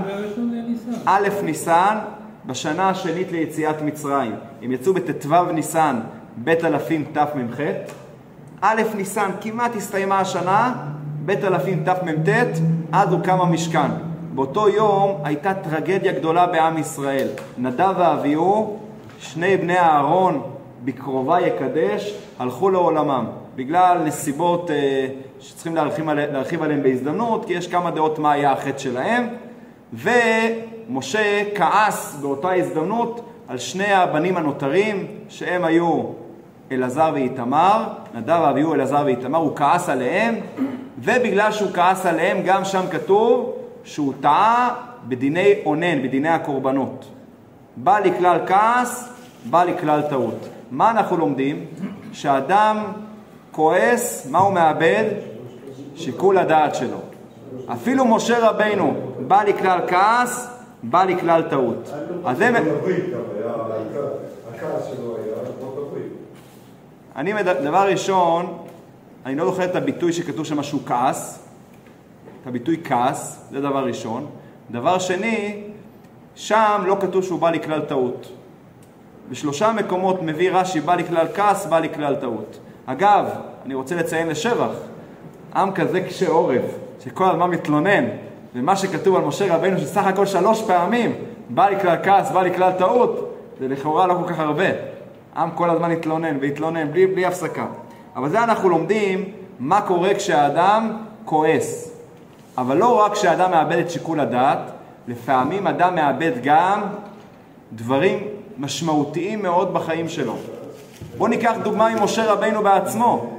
[1.04, 1.98] א' ניסן,
[2.46, 4.34] בשנה השנית ליציאת מצרים.
[4.62, 6.00] הם יצאו בט"ו ניסן,
[6.44, 7.60] ב' אלפים תמ"ח.
[8.60, 10.74] א' ניסן, כמעט הסתיימה השנה,
[11.26, 12.28] ב' אלפים תמ"ט,
[12.92, 13.90] אז הוקם המשכן.
[14.34, 17.28] באותו יום הייתה טרגדיה גדולה בעם ישראל.
[17.58, 18.78] נדב ואביהו,
[19.18, 20.42] שני בני אהרון,
[20.84, 23.26] בקרובה יקדש, הלכו לעולמם.
[23.56, 25.06] בגלל נסיבות אה,
[25.40, 29.28] שצריכים להרחיב, עליה, להרחיב עליהן בהזדמנות, כי יש כמה דעות מה היה החטא שלהם.
[29.92, 36.02] ומשה כעס באותה הזדמנות על שני הבנים הנותרים, שהם היו
[36.74, 37.84] אלעזר ואיתמר,
[38.14, 40.34] נדב ואביהו אלעזר ואיתמר, הוא כעס עליהם,
[40.98, 43.52] ובגלל שהוא כעס עליהם, גם שם כתוב
[43.84, 44.74] שהוא טעה
[45.08, 47.04] בדיני אונן, בדיני הקורבנות.
[47.76, 49.08] בא לי כלל כעס,
[49.50, 50.48] בא לי כלל טעות.
[50.70, 51.64] מה אנחנו לומדים?
[52.12, 52.84] שאדם
[53.52, 55.04] כועס, מה הוא מאבד?
[55.96, 56.98] שיקול הדעת שלו.
[57.72, 58.94] אפילו משה רבינו,
[59.28, 60.48] בא לי כלל כעס,
[60.82, 61.90] בא לי כלל טעות.
[62.24, 62.50] אז זה...
[67.16, 68.58] אני, דבר ראשון,
[69.26, 71.48] אני לא זוכר את הביטוי שכתוב שם שהוא כעס,
[72.42, 74.26] את הביטוי כעס, זה דבר ראשון.
[74.70, 75.62] דבר שני,
[76.34, 78.32] שם לא כתוב שהוא בא לי כלל טעות.
[79.30, 82.58] בשלושה מקומות מביא רש"י בא לי כלל כעס, בא לי כלל טעות.
[82.86, 83.28] אגב,
[83.66, 84.74] אני רוצה לציין לשבח,
[85.54, 86.64] עם כזה קשה עורף,
[87.04, 88.04] שכל הזמן מתלונן,
[88.54, 91.14] ומה שכתוב על משה רבנו שסך הכל שלוש פעמים
[91.48, 94.93] בא לי כלל כעס, בא לי כלל טעות, זה לכאורה לא כל כך הרבה.
[95.36, 97.66] עם כל הזמן התלונן והתלונן בלי, בלי הפסקה.
[98.16, 99.24] אבל זה אנחנו לומדים
[99.58, 101.90] מה קורה כשהאדם כועס.
[102.58, 104.58] אבל לא רק כשהאדם מאבד את שיקול הדעת,
[105.08, 106.80] לפעמים אדם מאבד גם
[107.72, 108.18] דברים
[108.58, 110.36] משמעותיים מאוד בחיים שלו.
[111.18, 113.30] בואו ניקח דוגמה ממשה רבינו בעצמו.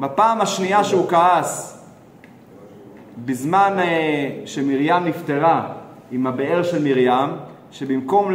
[0.00, 1.84] בפעם השנייה שהוא כעס,
[3.24, 5.72] בזמן אה, שמרים נפטרה
[6.10, 7.30] עם הבאר של מרים,
[7.70, 8.34] שבמקום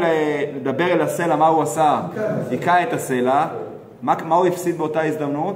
[0.56, 2.02] לדבר אל הסלע, מה הוא עשה?
[2.50, 3.46] היכה את הסלע.
[4.02, 5.56] מה, מה הוא הפסיד באותה הזדמנות?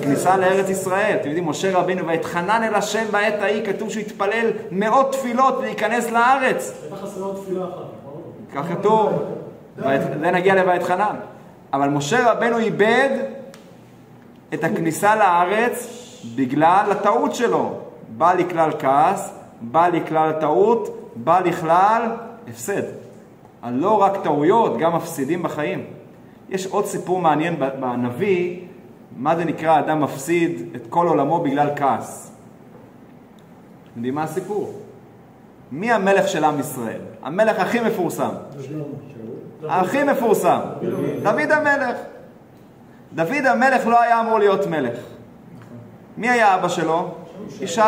[0.00, 1.16] הכניסה לארץ ישראל.
[1.20, 6.10] אתם יודעים, משה רבינו, ואתחנן אל השם בעת ההיא, כתוב שהוא התפלל מאות תפילות להיכנס
[6.10, 6.72] לארץ.
[8.54, 9.12] כך כתוב,
[9.76, 11.16] זה נגיע ל"ואתחנן".
[11.72, 13.08] אבל משה רבנו איבד
[14.54, 15.88] את הכניסה לארץ
[16.36, 17.72] בגלל הטעות שלו.
[18.08, 22.02] בא לי כלל כעס, בא לי כלל טעות, בא לכלל
[22.48, 22.82] הפסד.
[23.62, 25.84] על לא רק טעויות, גם מפסידים בחיים.
[26.48, 28.60] יש עוד סיפור מעניין בנביא,
[29.16, 32.32] מה זה נקרא אדם מפסיד את כל עולמו בגלל כעס.
[33.82, 34.72] אתם יודעים מה הסיפור?
[35.72, 37.00] מי המלך של עם ישראל?
[37.22, 38.30] המלך הכי מפורסם.
[39.68, 40.60] הכי מפורסם.
[41.22, 41.96] דוד המלך.
[43.14, 44.98] דוד המלך לא היה אמור להיות מלך.
[46.16, 47.14] מי היה אבא שלו?
[47.60, 47.80] ישי.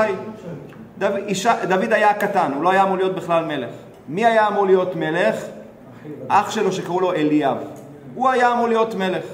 [0.98, 3.70] דוד, ישי, דוד היה קטן, הוא לא היה אמור להיות בכלל מלך.
[4.08, 5.36] מי היה אמור להיות מלך?
[6.28, 7.56] אח שלו שקראו לו אליאב.
[8.14, 9.24] הוא היה אמור להיות מלך.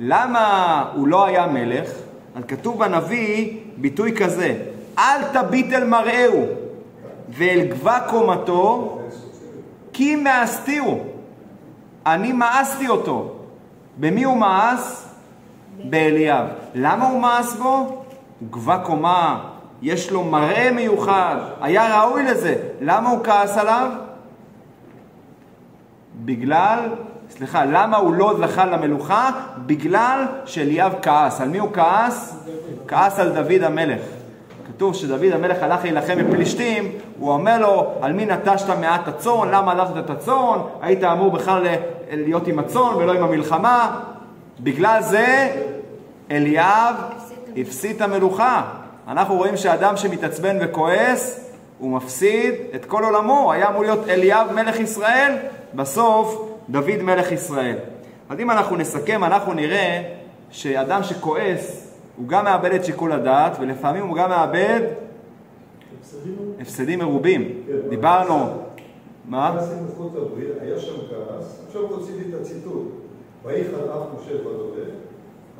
[0.00, 1.90] למה הוא לא היה מלך?
[2.36, 4.56] אז כתוב בנביא ביטוי כזה,
[4.98, 6.46] אל תביט אל מראהו
[7.28, 8.98] ואל גבה קומתו,
[9.92, 11.04] כי מאסתיהו.
[12.06, 13.32] אני מאסתי אותו.
[13.96, 15.08] במי הוא מאס?
[15.84, 16.46] באליאב.
[16.74, 18.02] למה הוא מאס בו?
[18.40, 19.50] הוא גבה קומה,
[19.82, 22.54] יש לו מראה מיוחד, היה ראוי לזה.
[22.80, 23.90] למה הוא כעס עליו?
[26.24, 26.78] בגלל,
[27.30, 29.30] סליחה, למה הוא לא זכה למלוכה?
[29.66, 31.40] בגלל שאליאב כעס.
[31.40, 32.46] על מי הוא כעס?
[32.88, 34.00] כעס על דוד המלך.
[34.68, 39.48] כתוב שדוד המלך הלך להילחם בפלישתים, הוא אומר לו, על מי נטשת מעט הצאן?
[39.50, 40.58] למה עזבת את הצאן?
[40.80, 41.66] היית אמור בכלל
[42.10, 44.00] להיות עם הצאן ולא עם המלחמה.
[44.60, 45.50] בגלל זה
[46.30, 46.94] אליאב
[47.56, 48.62] הפסיד את המלוכה.
[49.06, 53.52] אנחנו רואים שאדם שמתעצבן וכועס, הוא מפסיד את כל עולמו.
[53.52, 55.36] היה אמור להיות אליאב מלך ישראל,
[55.74, 57.76] בסוף דוד מלך ישראל.
[58.28, 60.02] אז אם אנחנו נסכם, אנחנו נראה
[60.50, 64.80] שאדם שכועס, הוא גם מאבד את שיקול הדעת, ולפעמים הוא גם מאבד
[66.60, 67.62] הפסדים מרובים.
[67.88, 68.48] דיברנו...
[69.28, 69.60] מה?
[70.60, 72.88] היה שם כעס, עכשיו רציתי את הציטוט.
[73.44, 74.90] ויחל אף משה בדובר,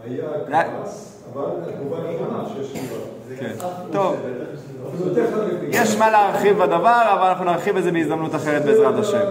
[0.09, 3.01] היה כעס, אבל התגובה נכונה שיש תשובה.
[3.39, 3.53] כן.
[3.93, 4.17] טוב,
[5.69, 9.25] יש מה להרחיב בדבר, אבל אנחנו נרחיב את זה בהזדמנות אחרת בעזרת השם.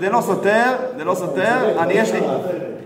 [0.00, 2.20] זה לא סותר, זה לא סותר, אני יש לי...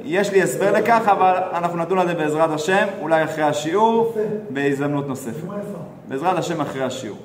[0.05, 4.15] יש לי הסבר לכך, אבל אנחנו נדון על זה בעזרת השם, אולי אחרי השיעור,
[4.51, 5.47] בהזדמנות נוספת.
[6.09, 7.19] בעזרת השם אחרי השיעור.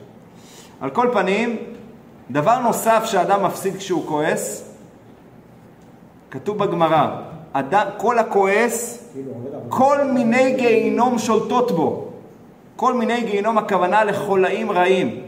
[0.81, 1.57] על כל פנים,
[2.31, 4.73] דבר נוסף שאדם מפסיד כשהוא כועס,
[6.31, 7.07] כתוב בגמרא,
[7.97, 8.96] כל הכועס,
[9.69, 12.07] כל מיני גיהינום שולטות בו.
[12.75, 15.21] כל מיני גיהינום הכוונה לחולאים רעים.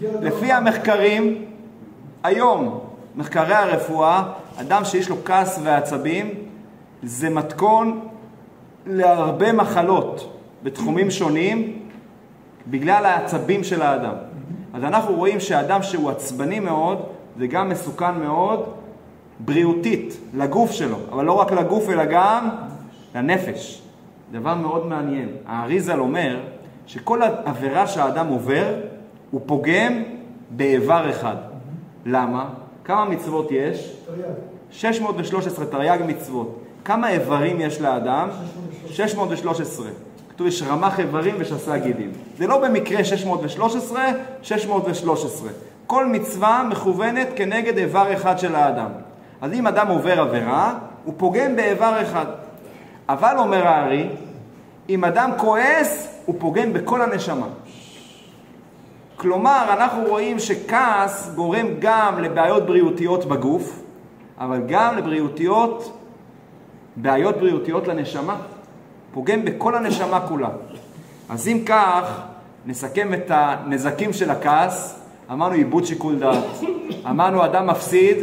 [0.00, 1.44] לפי המחקרים,
[2.22, 2.80] היום,
[3.16, 4.22] מחקרי הרפואה,
[4.60, 6.30] אדם שיש לו כעס ועצבים,
[7.02, 8.00] זה מתכון
[8.86, 10.32] להרבה מחלות
[10.62, 11.78] בתחומים שונים
[12.66, 14.14] בגלל העצבים של האדם.
[14.74, 17.02] אז אנחנו רואים שאדם שהוא עצבני מאוד,
[17.38, 18.64] זה גם מסוכן מאוד
[19.40, 22.48] בריאותית, לגוף שלו, אבל לא רק לגוף אלא גם
[23.16, 23.82] לנפש.
[24.32, 25.28] דבר מאוד מעניין.
[25.46, 26.40] האריזל אומר
[26.86, 28.74] שכל עבירה שהאדם עובר,
[29.30, 30.02] הוא פוגם
[30.50, 31.36] באיבר אחד.
[32.06, 32.48] למה?
[32.84, 33.96] כמה מצוות יש?
[34.70, 36.58] 613 תרי"ג מצוות.
[36.84, 38.28] כמה איברים יש לאדם?
[38.86, 39.86] 613.
[40.28, 42.10] כתוב יש רמ"ח איברים ושסה גידים.
[42.38, 44.04] זה לא במקרה 613,
[44.42, 45.48] 613.
[45.86, 48.90] כל מצווה מכוונת כנגד איבר אחד של האדם.
[49.40, 52.26] אז אם אדם עובר עבירה, הוא פוגם באיבר אחד.
[53.08, 54.08] אבל אומר הארי,
[54.88, 57.46] אם אדם כועס, הוא פוגם בכל הנשמה.
[59.16, 63.82] כלומר, אנחנו רואים שכעס גורם גם לבעיות בריאותיות בגוף,
[64.38, 65.98] אבל גם לבריאותיות,
[66.96, 68.36] בעיות בריאותיות לנשמה.
[69.12, 70.48] פוגם בכל הנשמה כולה.
[71.28, 72.22] אז אם כך,
[72.66, 75.00] נסכם את הנזקים של הכעס,
[75.32, 76.44] אמרנו איבוד שיקול דעת,
[77.10, 78.16] אמרנו אדם מפסיד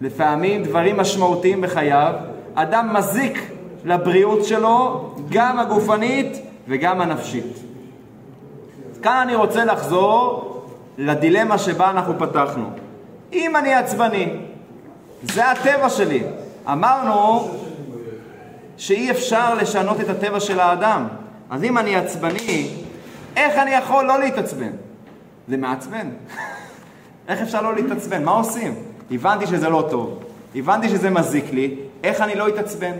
[0.00, 2.14] לפעמים דברים משמעותיים בחייו,
[2.54, 3.50] אדם מזיק
[3.84, 7.58] לבריאות שלו, גם הגופנית וגם הנפשית.
[9.02, 10.50] כאן אני רוצה לחזור
[10.98, 12.70] לדילמה שבה אנחנו פתחנו.
[13.32, 14.28] אם אני עצבני,
[15.22, 16.22] זה הטבע שלי.
[16.72, 17.48] אמרנו
[18.76, 21.06] שאי אפשר לשנות את הטבע של האדם.
[21.50, 22.68] אז אם אני עצבני,
[23.36, 24.70] איך אני יכול לא להתעצבן?
[25.48, 26.08] זה מעצבן.
[27.28, 28.24] איך אפשר לא להתעצבן?
[28.24, 28.74] מה עושים?
[29.10, 30.22] הבנתי שזה לא טוב,
[30.54, 32.92] הבנתי שזה מזיק לי, איך אני לא אתעצבן?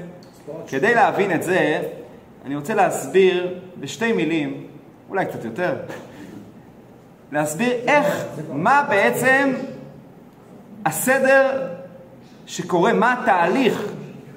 [0.68, 1.82] כדי להבין את זה,
[2.44, 4.66] אני רוצה להסביר בשתי מילים,
[5.08, 5.76] אולי קצת יותר,
[7.32, 9.52] להסביר איך, מה בעצם
[10.86, 11.66] הסדר
[12.46, 13.82] שקורה, מה התהליך,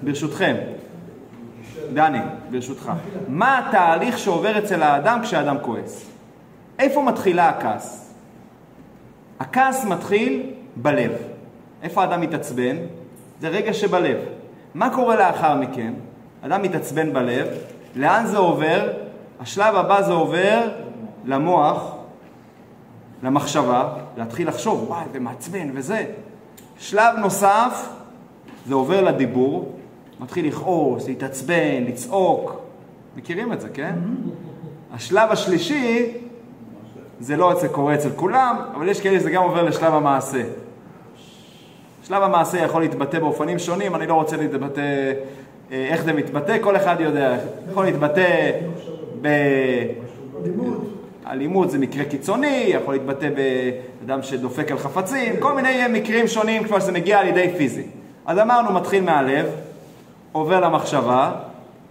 [0.01, 0.55] ברשותכם,
[1.93, 2.19] דני,
[2.51, 2.91] ברשותך,
[3.27, 6.05] מה התהליך שעובר אצל האדם כשהאדם כועס?
[6.79, 8.13] איפה מתחילה הכעס?
[9.39, 11.11] הכעס מתחיל בלב.
[11.83, 12.77] איפה האדם מתעצבן?
[13.41, 14.17] זה רגע שבלב.
[14.75, 15.93] מה קורה לאחר מכן?
[16.41, 17.47] אדם מתעצבן בלב,
[17.95, 18.93] לאן זה עובר?
[19.39, 20.69] השלב הבא זה עובר
[21.25, 21.95] למוח,
[23.23, 26.05] למחשבה, להתחיל לחשוב, וואי, זה מעצבן וזה.
[26.79, 27.89] שלב נוסף,
[28.65, 29.75] זה עובר לדיבור,
[30.19, 32.61] מתחיל לכעוס, להתעצבן, לצעוק.
[33.15, 33.95] מכירים את זה, כן?
[34.93, 36.11] השלב השלישי,
[37.19, 40.43] זה לא זה קורה אצל כולם, אבל יש כאלה שזה גם עובר לשלב המעשה.
[42.07, 44.81] שלב המעשה יכול להתבטא באופנים שונים, אני לא רוצה להתבטא
[45.71, 47.37] אה, איך זה מתבטא, כל אחד יודע.
[47.71, 48.51] יכול להתבטא
[49.21, 49.27] ב...
[51.27, 51.71] אלימות.
[51.71, 56.91] זה מקרה קיצוני, יכול להתבטא באדם שדופק על חפצים, כל מיני מקרים שונים כבר שזה
[56.91, 57.83] מגיע על ידי פיזי.
[58.25, 59.45] אז אמרנו, מתחיל מהלב,
[60.31, 61.31] עובר למחשבה,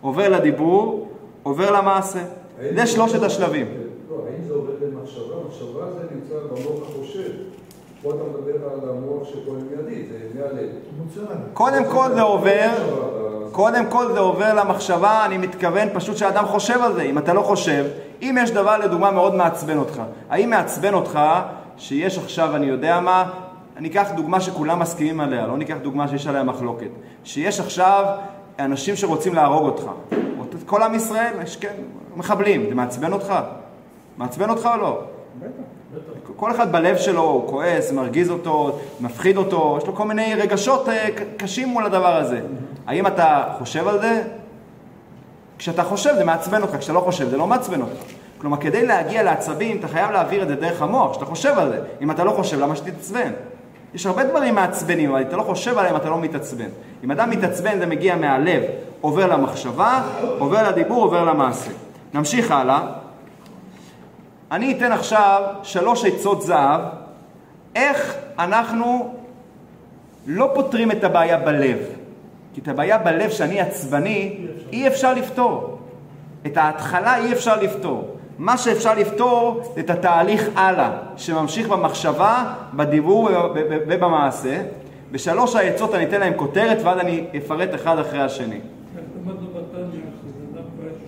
[0.01, 1.09] עובר לדיבור,
[1.43, 2.21] עובר למעשה.
[2.75, 3.67] זה שלושת השלבים.
[4.11, 5.35] לא, האם זה עובד למחשבה?
[5.49, 6.96] מחשבה זה נמצא במוח.
[8.03, 10.69] פה אתה מדבר על המוח שפועל מיידית, זה מהלב.
[11.53, 12.71] קודם כל זה עובר,
[13.53, 17.03] קודם כל זה עובר למחשבה, אני מתכוון פשוט שהאדם חושב על זה.
[17.03, 17.85] אם אתה לא חושב,
[18.23, 21.21] אם יש דבר לדוגמה מאוד מעצבן אותך, האם מעצבן אותך
[21.77, 23.31] שיש עכשיו, אני יודע מה,
[23.77, 26.91] אני אקח דוגמה שכולם מסכימים עליה, לא ניקח דוגמה שיש עליה מחלוקת,
[27.25, 28.05] שיש עכשיו
[28.59, 29.85] אנשים שרוצים להרוג אותך,
[30.67, 31.75] כל עם ישראל, יש כן,
[32.17, 33.35] מחבלים, זה מעצבן אותך?
[34.17, 35.01] מעצבן אותך או לא?
[36.37, 40.89] כל אחד בלב שלו, הוא כועס, מרגיז אותו, מפחיד אותו, יש לו כל מיני רגשות
[40.89, 42.41] אה, קשים מול הדבר הזה.
[42.87, 44.23] האם אתה חושב על זה?
[45.59, 47.93] כשאתה חושב זה מעצבן אותך, כשאתה לא חושב זה לא מעצבן אותך.
[48.39, 51.79] כלומר, כדי להגיע לעצבים, אתה חייב להעביר את זה דרך המוח, שאתה חושב על זה.
[52.01, 53.33] אם אתה לא חושב, למה שתתעצבן?
[53.95, 56.69] יש הרבה דברים מעצבנים, אבל אם אתה לא חושב עליהם, אתה לא מתעצבן.
[57.05, 58.63] אם אדם מתעצבן, זה מגיע מהלב,
[59.01, 60.03] עובר למחשבה,
[60.39, 61.71] עובר לדיבור, עובר למעשה.
[62.15, 63.06] נמשיך הלאה.
[64.53, 66.81] אני אתן עכשיו שלוש עצות זהב,
[67.75, 69.15] איך אנחנו
[70.27, 71.79] לא פותרים את הבעיה בלב.
[72.55, 74.37] כי את הבעיה בלב שאני עצבני,
[74.73, 75.79] אי אפשר לפתור.
[76.47, 78.17] את ההתחלה אי אפשר לפתור.
[78.39, 84.63] מה שאפשר לפתור זה את התהליך הלאה, שממשיך במחשבה, בדיבור וב- וב- ובמעשה.
[85.13, 88.61] בשלוש העצות אני אתן להם כותרת, ואז אני אפרט אחד אחרי השני.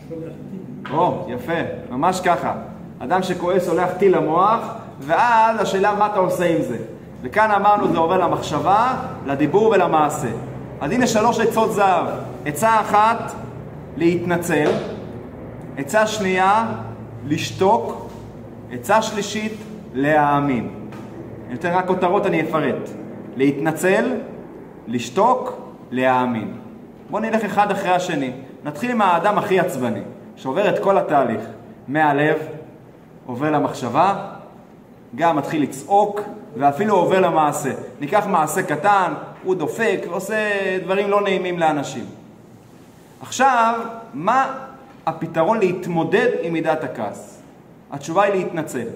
[0.06, 0.32] ששולח
[0.86, 0.92] טיל.
[0.96, 1.52] או, יפה,
[1.90, 2.54] ממש ככה.
[2.98, 4.60] אדם שכועס הולך טיל למוח,
[5.00, 6.76] ואז השאלה מה אתה עושה עם זה.
[7.22, 8.94] וכאן אמרנו זה עובר למחשבה,
[9.26, 10.28] לדיבור ולמעשה.
[10.80, 12.06] אז הנה שלוש עצות זהב.
[12.44, 13.32] עצה אחת,
[13.96, 14.70] להתנצל.
[15.76, 16.66] עצה שנייה,
[17.26, 18.10] לשתוק.
[18.72, 19.52] עצה שלישית,
[19.94, 20.68] להאמין.
[21.48, 22.88] אני אתן רק כותרות, אני אפרט.
[23.36, 24.14] להתנצל,
[24.86, 26.52] לשתוק, להאמין.
[27.10, 28.32] בואו נלך אחד אחרי השני.
[28.64, 30.00] נתחיל עם האדם הכי עצבני,
[30.36, 31.40] שעובר את כל התהליך.
[31.88, 32.36] מהלב,
[33.28, 34.26] עובר למחשבה,
[35.14, 36.20] גם מתחיל לצעוק,
[36.56, 37.70] ואפילו עובר למעשה.
[38.00, 39.12] ניקח מעשה קטן,
[39.44, 40.36] הוא דופק ועושה
[40.84, 42.04] דברים לא נעימים לאנשים.
[43.20, 43.80] עכשיו,
[44.14, 44.58] מה
[45.06, 47.42] הפתרון להתמודד עם מידת הכעס?
[47.90, 48.86] התשובה היא להתנצל.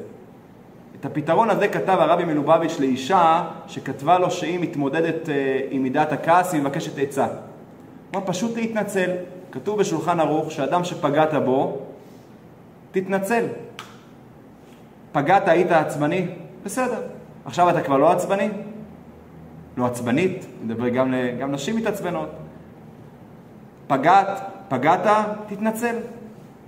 [1.01, 6.53] את הפתרון הזה כתב הרבי מלובביץ' לאישה שכתבה לו שהיא מתמודדת אה, עם מידת הכעס,
[6.53, 7.27] היא מבקשת עצה.
[7.27, 7.35] הוא
[8.15, 9.11] אומר, פשוט להתנצל.
[9.53, 11.79] כתוב בשולחן ערוך שאדם שפגעת בו,
[12.93, 13.45] תתנצל.
[15.13, 16.27] פגעת, היית עצבני?
[16.65, 17.03] בסדר.
[17.45, 18.49] עכשיו אתה כבר לא עצבני?
[19.77, 22.29] לא עצבנית, אני מדבר גם, גם נשים מתעצבנות.
[23.87, 24.29] פגעת,
[24.69, 25.07] פגעת,
[25.49, 25.97] תתנצל.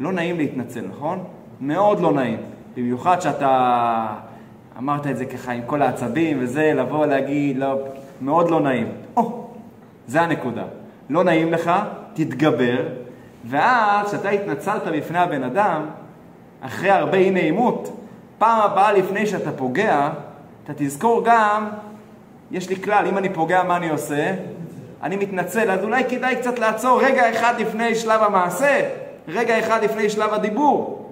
[0.00, 1.24] לא נעים להתנצל, נכון?
[1.60, 2.38] מאוד לא נעים.
[2.76, 4.06] במיוחד שאתה
[4.78, 7.78] אמרת את זה ככה עם כל העצבים וזה, לבוא להגיד, לא,
[8.20, 8.88] מאוד לא נעים.
[9.16, 9.46] או,
[10.06, 10.64] זה הנקודה.
[11.10, 11.72] לא נעים לך,
[12.14, 12.82] תתגבר,
[13.44, 15.86] ואז כשאתה התנצלת בפני הבן אדם,
[16.60, 18.03] אחרי הרבה אי נעימות,
[18.44, 20.08] פעם הבאה לפני שאתה פוגע,
[20.64, 21.68] אתה תזכור גם,
[22.50, 24.32] יש לי כלל, אם אני פוגע, מה אני עושה?
[25.02, 28.90] אני מתנצל, אז אולי כדאי קצת לעצור רגע אחד לפני שלב המעשה,
[29.28, 31.10] רגע אחד לפני שלב הדיבור,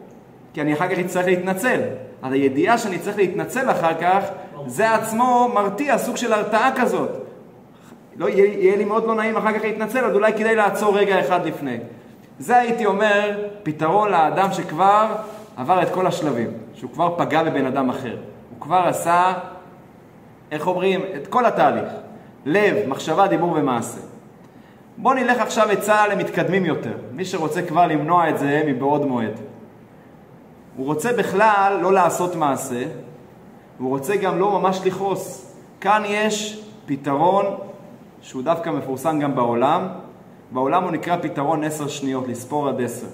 [0.55, 1.81] כי אני אחר כך אצטרך להתנצל.
[2.23, 4.25] אז הידיעה שאני צריך להתנצל אחר כך,
[4.67, 7.11] זה עצמו מרתיע, סוג של הרתעה כזאת.
[8.17, 11.21] לא, יהיה, יהיה לי מאוד לא נעים אחר כך להתנצל, אז אולי כדאי לעצור רגע
[11.21, 11.79] אחד לפני.
[12.39, 15.07] זה הייתי אומר פתרון לאדם שכבר
[15.57, 18.17] עבר את כל השלבים, שהוא כבר פגע בבן אדם אחר.
[18.51, 19.33] הוא כבר עשה,
[20.51, 21.93] איך אומרים, את כל התהליך.
[22.45, 24.01] לב, מחשבה, דיבור ומעשה.
[24.97, 26.93] בואו נלך עכשיו עצה למתקדמים יותר.
[27.13, 29.41] מי שרוצה כבר למנוע את זה מבעוד מועד.
[30.77, 32.85] הוא רוצה בכלל לא לעשות מעשה,
[33.79, 35.55] הוא רוצה גם לא ממש לכעוס.
[35.81, 37.47] כאן יש פתרון
[38.21, 39.89] שהוא דווקא מפורסם גם בעולם.
[40.51, 43.07] בעולם הוא נקרא פתרון עשר שניות, לספור עד עשר.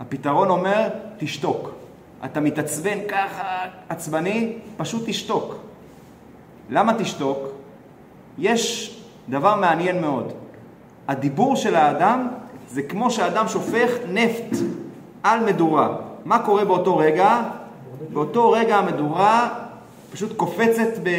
[0.00, 1.70] הפתרון אומר, תשתוק.
[2.24, 5.54] אתה מתעצבן ככה, עצבני, פשוט תשתוק.
[6.70, 7.38] למה תשתוק?
[8.38, 8.96] יש
[9.28, 10.32] דבר מעניין מאוד.
[11.08, 12.28] הדיבור של האדם
[12.68, 14.58] זה כמו שהאדם שופך נפט
[15.22, 15.96] על מדורה.
[16.24, 17.42] מה קורה באותו רגע?
[18.12, 19.48] באותו רגע המדורה
[20.12, 21.10] פשוט קופצת ב...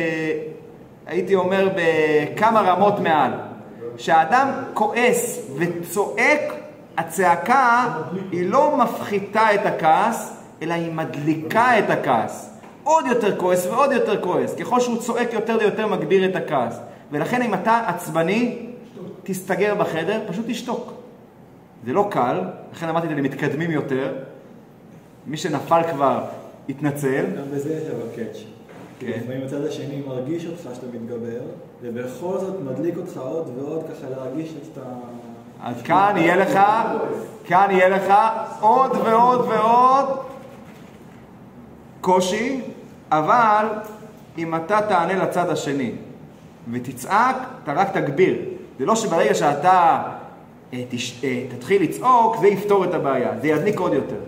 [1.06, 3.32] הייתי אומר בכמה רמות מעל.
[3.98, 6.42] כשאדם כועס וצועק,
[6.98, 7.88] הצעקה
[8.32, 12.54] היא לא מפחיתה את הכעס, אלא היא מדליקה את הכעס.
[12.84, 14.56] עוד יותר כועס ועוד יותר כועס.
[14.56, 16.80] ככל שהוא צועק יותר ויותר מגביר את הכעס.
[17.12, 18.68] ולכן אם אתה עצבני,
[19.24, 20.94] תסתגר בחדר, פשוט תשתוק.
[21.86, 22.42] זה לא קל,
[22.74, 24.14] לכן אמרתי את זה למתקדמים יותר.
[25.28, 26.24] מי שנפל כבר,
[26.68, 27.26] יתנצל.
[27.38, 28.38] גם בזה יש אבל קאץ'.
[29.00, 29.08] כן.
[29.08, 31.40] לפעמים הצד השני מרגיש אותך שאתה מתגבר,
[31.82, 34.82] ובכל זאת מדליק אותך עוד ועוד ככה להרגיש שאתה...
[35.64, 36.60] אז כאן יהיה לך,
[37.46, 38.14] כאן יהיה לך
[38.60, 40.27] עוד ועוד ועוד
[42.08, 42.62] קושי,
[43.12, 43.66] אבל
[44.38, 45.92] אם אתה תענה לצד השני
[46.72, 48.36] ותצעק, אתה רק תגביר.
[48.80, 50.04] זה לא שברגע שאתה
[50.74, 54.20] אה, תש, אה, תתחיל לצעוק, זה יפתור את הבעיה, זה ידליק עוד יותר.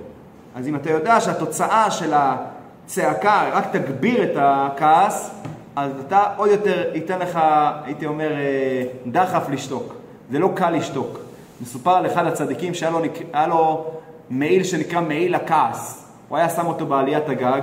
[0.56, 5.32] אז אם אתה יודע שהתוצאה של הצעקה רק תגביר את הכעס,
[5.76, 7.40] אז אתה עוד יותר ייתן לך,
[7.84, 9.94] הייתי אומר, אה, דחף לשתוק.
[10.32, 11.20] זה לא קל לשתוק.
[11.62, 13.00] מסופר על אחד הצדיקים שהיה לו,
[13.48, 13.86] לו
[14.30, 16.09] מעיל שנקרא מעיל הכעס.
[16.30, 17.62] הוא היה שם אותו בעליית הגג,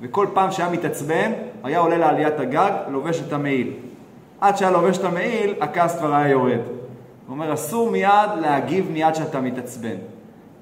[0.00, 3.72] וכל פעם שהיה מתעצבן, היה עולה לעליית הגג, לובש את המעיל.
[4.40, 6.58] עד שהיה לובש את המעיל, הכעס כבר היה יורד.
[7.26, 9.96] הוא אומר, אסור מיד להגיב מיד שאתה מתעצבן.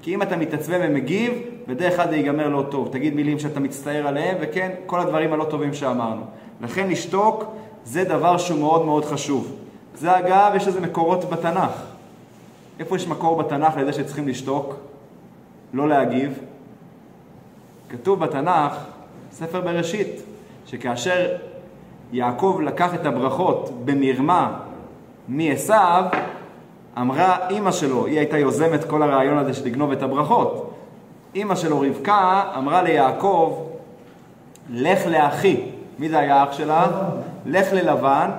[0.01, 1.33] כי אם אתה מתעצבן ומגיב,
[1.67, 2.89] בדרך כלל זה ייגמר לא טוב.
[2.91, 6.21] תגיד מילים שאתה מצטער עליהם, וכן, כל הדברים הלא טובים שאמרנו.
[6.61, 7.43] לכן לשתוק
[7.83, 9.55] זה דבר שהוא מאוד מאוד חשוב.
[9.95, 11.71] זה אגב, יש לזה מקורות בתנ"ך.
[12.79, 14.75] איפה יש מקור בתנ"ך לזה שצריכים לשתוק?
[15.73, 16.39] לא להגיב?
[17.89, 18.73] כתוב בתנ"ך,
[19.31, 20.21] ספר בראשית,
[20.65, 21.35] שכאשר
[22.11, 24.59] יעקב לקח את הברכות במרמה
[25.27, 25.73] מעשו,
[26.97, 30.73] אמרה אימא שלו, היא הייתה יוזמת כל הרעיון הזה של לגנוב את הברכות.
[31.35, 33.65] אימא שלו, רבקה, אמרה ליעקב,
[34.69, 35.61] לך לאחי.
[35.99, 36.87] מי זה היה אח שלה?
[37.45, 38.29] לך ללבן,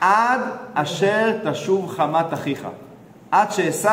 [0.00, 0.40] עד
[0.74, 2.66] אשר תשוב חמת אחיך.
[3.30, 3.88] עד שעשו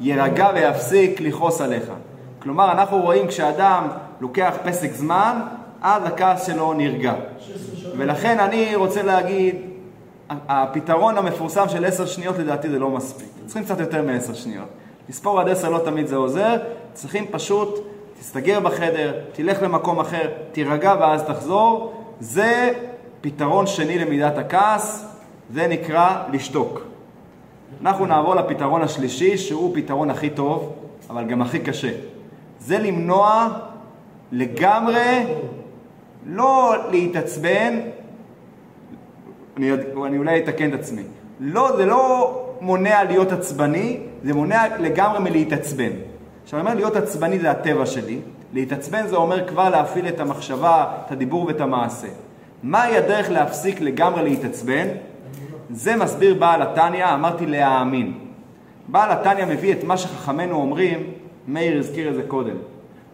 [0.00, 1.92] יירגע ויפסיק לכעוס עליך.
[2.42, 3.88] כלומר, אנחנו רואים כשאדם
[4.20, 5.40] לוקח פסק זמן,
[5.82, 7.14] אז הכעס שלו נרגע.
[7.96, 9.56] ולכן אני רוצה להגיד,
[10.30, 13.28] הפתרון המפורסם של עשר שניות לדעתי זה לא מספיק.
[13.46, 14.68] צריכים קצת יותר מעשר שניות.
[15.08, 16.56] לספור עד עשר לא תמיד זה עוזר,
[16.92, 17.78] צריכים פשוט,
[18.20, 21.92] תסתגר בחדר, תלך למקום אחר, תירגע ואז תחזור.
[22.20, 22.72] זה
[23.20, 25.06] פתרון שני למידת הכעס,
[25.54, 26.80] זה נקרא לשתוק.
[27.80, 30.72] אנחנו נעבור לפתרון השלישי, שהוא פתרון הכי טוב,
[31.10, 31.90] אבל גם הכי קשה.
[32.66, 33.48] זה למנוע
[34.32, 35.24] לגמרי,
[36.26, 37.80] לא להתעצבן,
[39.56, 39.72] אני,
[40.06, 41.02] אני אולי אתקן את עצמי.
[41.40, 45.90] לא, זה לא מונע להיות עצבני, זה מונע לגמרי מלהתעצבן.
[46.44, 48.18] עכשיו, אני אומר להיות עצבני זה הטבע שלי,
[48.52, 52.08] להתעצבן זה אומר כבר להפעיל את המחשבה, את הדיבור ואת המעשה.
[52.62, 54.88] מהי הדרך להפסיק לגמרי להתעצבן?
[55.70, 58.18] זה מסביר בעל התניא, אמרתי להאמין.
[58.88, 61.02] בעל התניא מביא את מה שחכמינו אומרים,
[61.48, 62.56] מאיר הזכיר את זה קודם.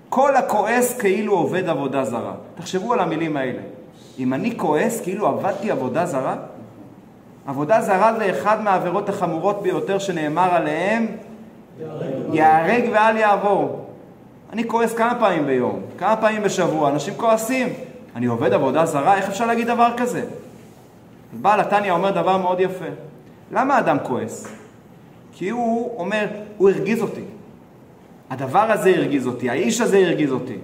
[0.09, 2.35] כל הכועס כאילו עובד עבודה זרה.
[2.55, 3.63] תחשבו על המילים האלה.
[4.19, 6.37] אם אני כועס כאילו עבדתי עבודה זרה?
[7.47, 11.07] עבודה זרה זה אחד מהעבירות החמורות ביותר שנאמר עליהם,
[12.33, 13.85] ייהרג ואל יעבור.
[14.53, 17.69] אני כועס כמה פעמים ביום, כמה פעמים בשבוע, אנשים כועסים.
[18.17, 19.17] אני עובד עבודה זרה?
[19.17, 20.25] איך אפשר להגיד דבר כזה?
[21.33, 22.85] בעל התניא אומר דבר מאוד יפה.
[23.53, 24.49] למה אדם כועס?
[25.33, 27.25] כי הוא אומר, הוא הרגיז אותי.
[28.31, 30.59] הדבר הזה הרגיז אותי, האיש הזה הרגיז אותי.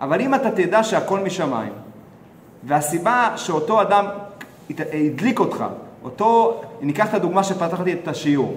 [0.00, 1.72] אבל אם אתה תדע שהכל משמיים,
[2.64, 4.06] והסיבה שאותו אדם
[4.70, 5.64] הדליק אותך,
[6.04, 8.56] אותו, ניקח את הדוגמה שפתחתי את השיעור,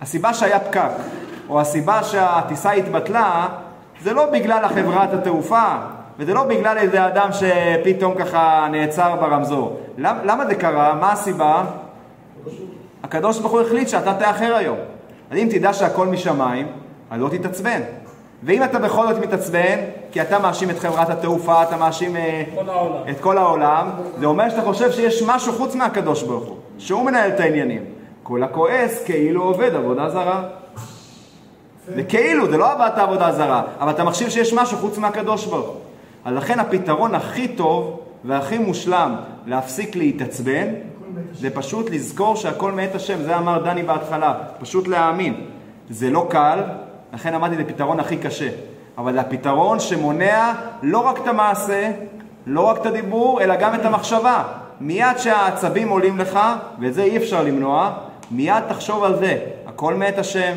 [0.00, 0.90] הסיבה שהיה פקק,
[1.48, 3.48] או הסיבה שהטיסה התבטלה,
[4.02, 5.64] זה לא בגלל החברת התעופה,
[6.18, 9.80] וזה לא בגלל איזה אדם שפתאום ככה נעצר ברמזור.
[9.98, 10.94] למה, למה זה קרה?
[10.94, 11.64] מה הסיבה?
[13.02, 14.78] הקדוש ברוך הוא החליט שאתה תאחר היום.
[15.30, 16.66] אז אם תדע שהכל משמיים,
[17.10, 17.80] אז לא תתעצבן.
[18.42, 19.78] ואם אתה בכל זאת מתעצבן,
[20.12, 23.10] כי אתה מאשים את חברת התעופה, אתה מאשים אה, כל.
[23.10, 27.30] את כל העולם, זה אומר שאתה חושב שיש משהו חוץ מהקדוש ברוך הוא, שהוא מנהל
[27.30, 27.84] את העניינים.
[28.22, 30.42] כל הכועס כאילו עובד עבודה זרה.
[31.94, 35.68] זה כאילו, זה לא עבדת עבודה זרה, אבל אתה מחשיב שיש משהו חוץ מהקדוש ברוך
[35.68, 35.76] הוא.
[36.24, 39.16] אז לכן הפתרון הכי טוב והכי מושלם
[39.46, 40.66] להפסיק להתעצבן,
[41.32, 45.34] זה פשוט לזכור שהכל מאת השם, זה אמר דני בהתחלה, פשוט להאמין.
[45.90, 46.58] זה לא קל,
[47.12, 48.48] לכן אמרתי זה הפתרון הכי קשה.
[48.98, 50.52] אבל זה הפתרון שמונע
[50.82, 51.92] לא רק את המעשה,
[52.46, 54.44] לא רק את הדיבור, אלא גם את המחשבה.
[54.80, 56.38] מיד שהעצבים עולים לך,
[56.80, 57.90] ואת זה אי אפשר למנוע,
[58.30, 59.38] מיד תחשוב על זה.
[59.66, 60.56] הכל מאת השם,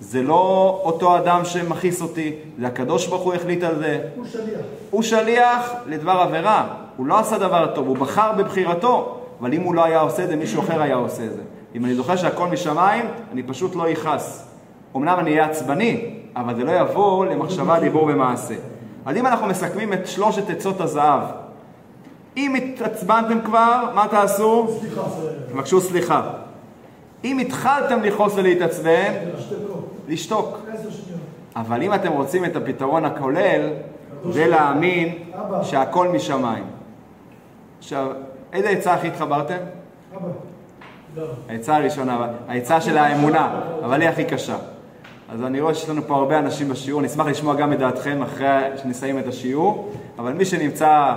[0.00, 4.00] זה לא אותו אדם שמכעיס אותי, זה הקדוש ברוך הוא החליט על זה.
[4.16, 4.60] הוא שליח.
[4.90, 9.16] הוא שליח לדבר עבירה, הוא לא עשה דבר טוב, הוא בחר בבחירתו.
[9.40, 11.42] אבל אם הוא לא היה עושה את זה, מישהו אחר היה עושה את זה.
[11.74, 14.49] אם אני זוכר שהכל משמיים, אני פשוט לא אכעס.
[14.96, 18.54] אמנם אני אהיה עצבני, אבל זה לא יבוא למחשבה, דיבור ומעשה.
[19.06, 21.22] אז אם אנחנו מסכמים את שלושת עצות הזהב,
[22.36, 24.68] אם התעצבנתם כבר, מה תעשו?
[24.80, 25.02] סליחה.
[25.52, 26.30] תבקשו סליחה.
[27.24, 29.12] אם התחלתם לכעוס ולהתעצבן.
[30.08, 30.58] לשתוק.
[31.56, 33.70] אבל אם אתם רוצים את הפתרון הכולל,
[34.30, 35.18] זה להאמין
[35.62, 36.64] שהכל משמיים.
[37.78, 38.06] עכשיו,
[38.52, 39.54] איזה עצה הכי התחברתם?
[40.16, 40.28] אבא.
[41.16, 41.26] לא.
[41.48, 44.56] העצה הראשונה, העצה של האמונה, אבל היא הכי קשה.
[45.32, 48.46] אז אני רואה שיש לנו פה הרבה אנשים בשיעור, נשמח לשמוע גם את דעתכם אחרי
[48.82, 51.14] שנסיים את השיעור, אבל מי שנמצא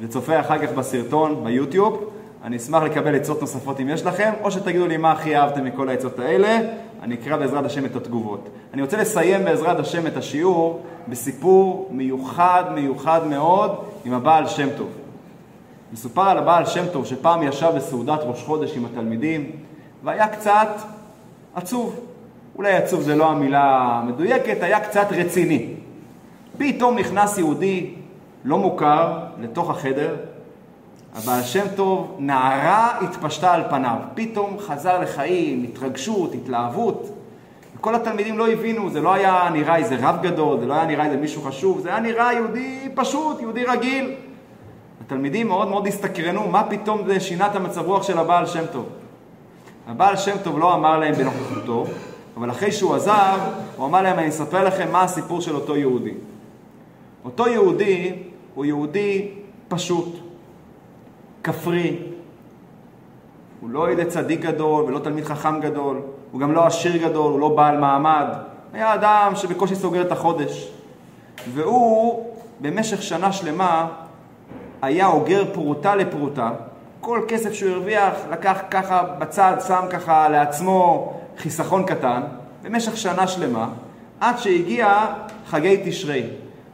[0.00, 2.10] וצופה אחר כך בסרטון ביוטיוב,
[2.44, 5.88] אני אשמח לקבל עצות נוספות אם יש לכם, או שתגידו לי מה הכי אהבתם מכל
[5.88, 6.58] העצות האלה,
[7.02, 8.48] אני אקרא בעזרת השם את התגובות.
[8.74, 14.88] אני רוצה לסיים בעזרת השם את השיעור בסיפור מיוחד מיוחד מאוד עם הבעל שם טוב.
[15.92, 19.50] מסופר על הבעל שם טוב שפעם ישב בסעודת ראש חודש עם התלמידים
[20.04, 20.68] והיה קצת
[21.54, 22.09] עצוב.
[22.56, 25.66] אולי עצוב זה לא המילה המדויקת, היה קצת רציני.
[26.58, 27.94] פתאום נכנס יהודי
[28.44, 30.16] לא מוכר לתוך החדר,
[31.14, 33.96] הבעל שם טוב, נערה התפשטה על פניו.
[34.14, 37.10] פתאום חזר לחיים, התרגשות, התלהבות.
[37.76, 41.04] וכל התלמידים לא הבינו, זה לא היה נראה איזה רב גדול, זה לא היה נראה
[41.04, 44.14] איזה מישהו חשוב, זה היה נראה יהודי פשוט, יהודי רגיל.
[45.06, 48.86] התלמידים מאוד מאוד הסתקרנו, מה פתאום זה שינה את המצב רוח של הבעל שם טוב.
[49.88, 51.84] הבעל שם טוב לא אמר להם בנוכחותו,
[52.36, 53.38] אבל אחרי שהוא עזב,
[53.76, 56.14] הוא אמר להם, אני אספר לכם מה הסיפור של אותו יהודי.
[57.24, 58.12] אותו יהודי
[58.54, 59.28] הוא יהודי
[59.68, 60.18] פשוט,
[61.44, 61.96] כפרי.
[63.60, 66.00] הוא לא איזה צדיק גדול ולא תלמיד חכם גדול,
[66.32, 68.26] הוא גם לא עשיר גדול, הוא לא בעל מעמד.
[68.72, 70.72] היה אדם שבקושי סוגר את החודש.
[71.54, 72.26] והוא
[72.60, 73.88] במשך שנה שלמה
[74.82, 76.50] היה אוגר פרוטה לפרוטה.
[77.00, 82.22] כל כסף שהוא הרוויח לקח ככה בצד, שם ככה לעצמו חיסכון קטן,
[82.62, 83.68] במשך שנה שלמה,
[84.20, 85.06] עד שהגיע
[85.46, 86.22] חגי תשרי.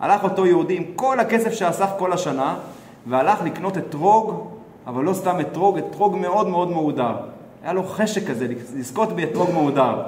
[0.01, 2.55] הלך אותו יהודי עם כל הכסף שאסף כל השנה,
[3.07, 4.47] והלך לקנות אתרוג,
[4.87, 7.15] אבל לא סתם אתרוג, אתרוג מאוד מאוד מהודר.
[7.63, 8.47] היה לו חשק כזה,
[8.77, 10.03] לזכות באתרוג מהודר.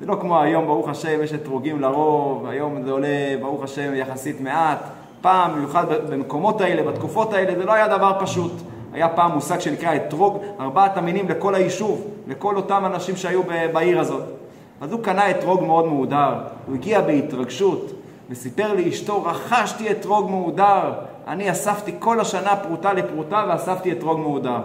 [0.00, 4.40] זה לא כמו היום, ברוך השם, יש אתרוגים לרוב, היום זה עולה, ברוך השם, יחסית
[4.40, 4.78] מעט.
[5.20, 8.52] פעם, במיוחד במקומות האלה, בתקופות האלה, זה לא היה דבר פשוט.
[8.92, 14.22] היה פעם מושג שנקרא אתרוג, ארבעת המינים לכל היישוב, לכל אותם אנשים שהיו בעיר הזאת.
[14.80, 16.34] אז הוא קנה אתרוג מאוד מהודר,
[16.66, 17.92] הוא הגיע בהתרגשות,
[18.30, 20.92] וסיפר לאשתו, רכשתי אתרוג מהודר,
[21.26, 24.60] אני אספתי כל השנה פרוטה לפרוטה ואספתי אתרוג מהודר.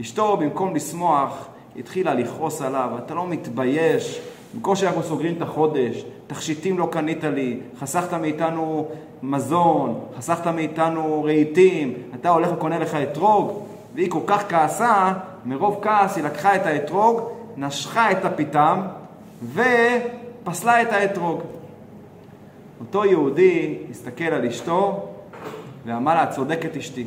[0.00, 1.46] אשתו, במקום לשמוח,
[1.76, 4.20] התחילה לכעוס עליו, אתה לא מתבייש,
[4.58, 8.88] בקושי אנחנו סוגרים את החודש, תכשיטים לא קנית לי, חסכת מאיתנו
[9.22, 13.62] מזון, חסכת מאיתנו רהיטים, אתה הולך וקונה לך אתרוג,
[13.94, 15.12] והיא כל כך כעסה,
[15.44, 17.20] מרוב כעס היא לקחה את האתרוג,
[17.56, 18.80] נשכה את הפיתם
[19.52, 21.40] ופסלה את האתרוג.
[22.80, 25.08] אותו יהודי הסתכל על אשתו
[25.86, 27.04] ואמר לה, צודקת אשתי,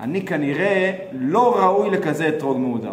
[0.00, 2.92] אני כנראה לא ראוי לכזה אתרוג מהודר.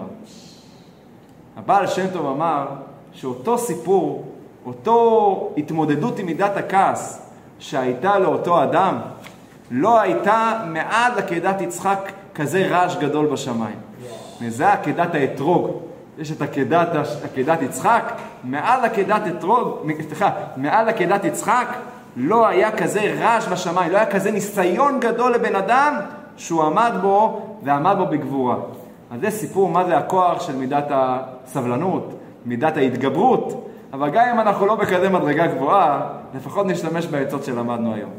[1.58, 2.68] הבעל שם טוב אמר
[3.14, 4.26] שאותו סיפור,
[4.66, 7.22] אותו התמודדות עם מידת הכעס
[7.60, 8.98] שהייתה לאותו אדם,
[9.72, 13.76] לא הייתה מעד עקדת יצחק כזה רעש גדול בשמיים.
[14.42, 15.72] וזה עקדת האתרוג.
[16.18, 16.88] יש את עקדת,
[17.24, 21.68] עקדת יצחק, מעל עקדת אתרוג, סליחה, מעל עקדת יצחק
[22.16, 25.96] לא היה כזה רעש בשמיים, לא היה כזה ניסיון גדול לבן אדם
[26.38, 28.56] שהוא עמד בו ועמד בו בגבורה.
[29.12, 32.14] אז זה סיפור מה זה הכוח של מידת הסבלנות,
[32.46, 38.12] מידת ההתגברות, אבל גם אם אנחנו לא בכזה מדרגה גבוהה, לפחות נשתמש בעצות שלמדנו היום.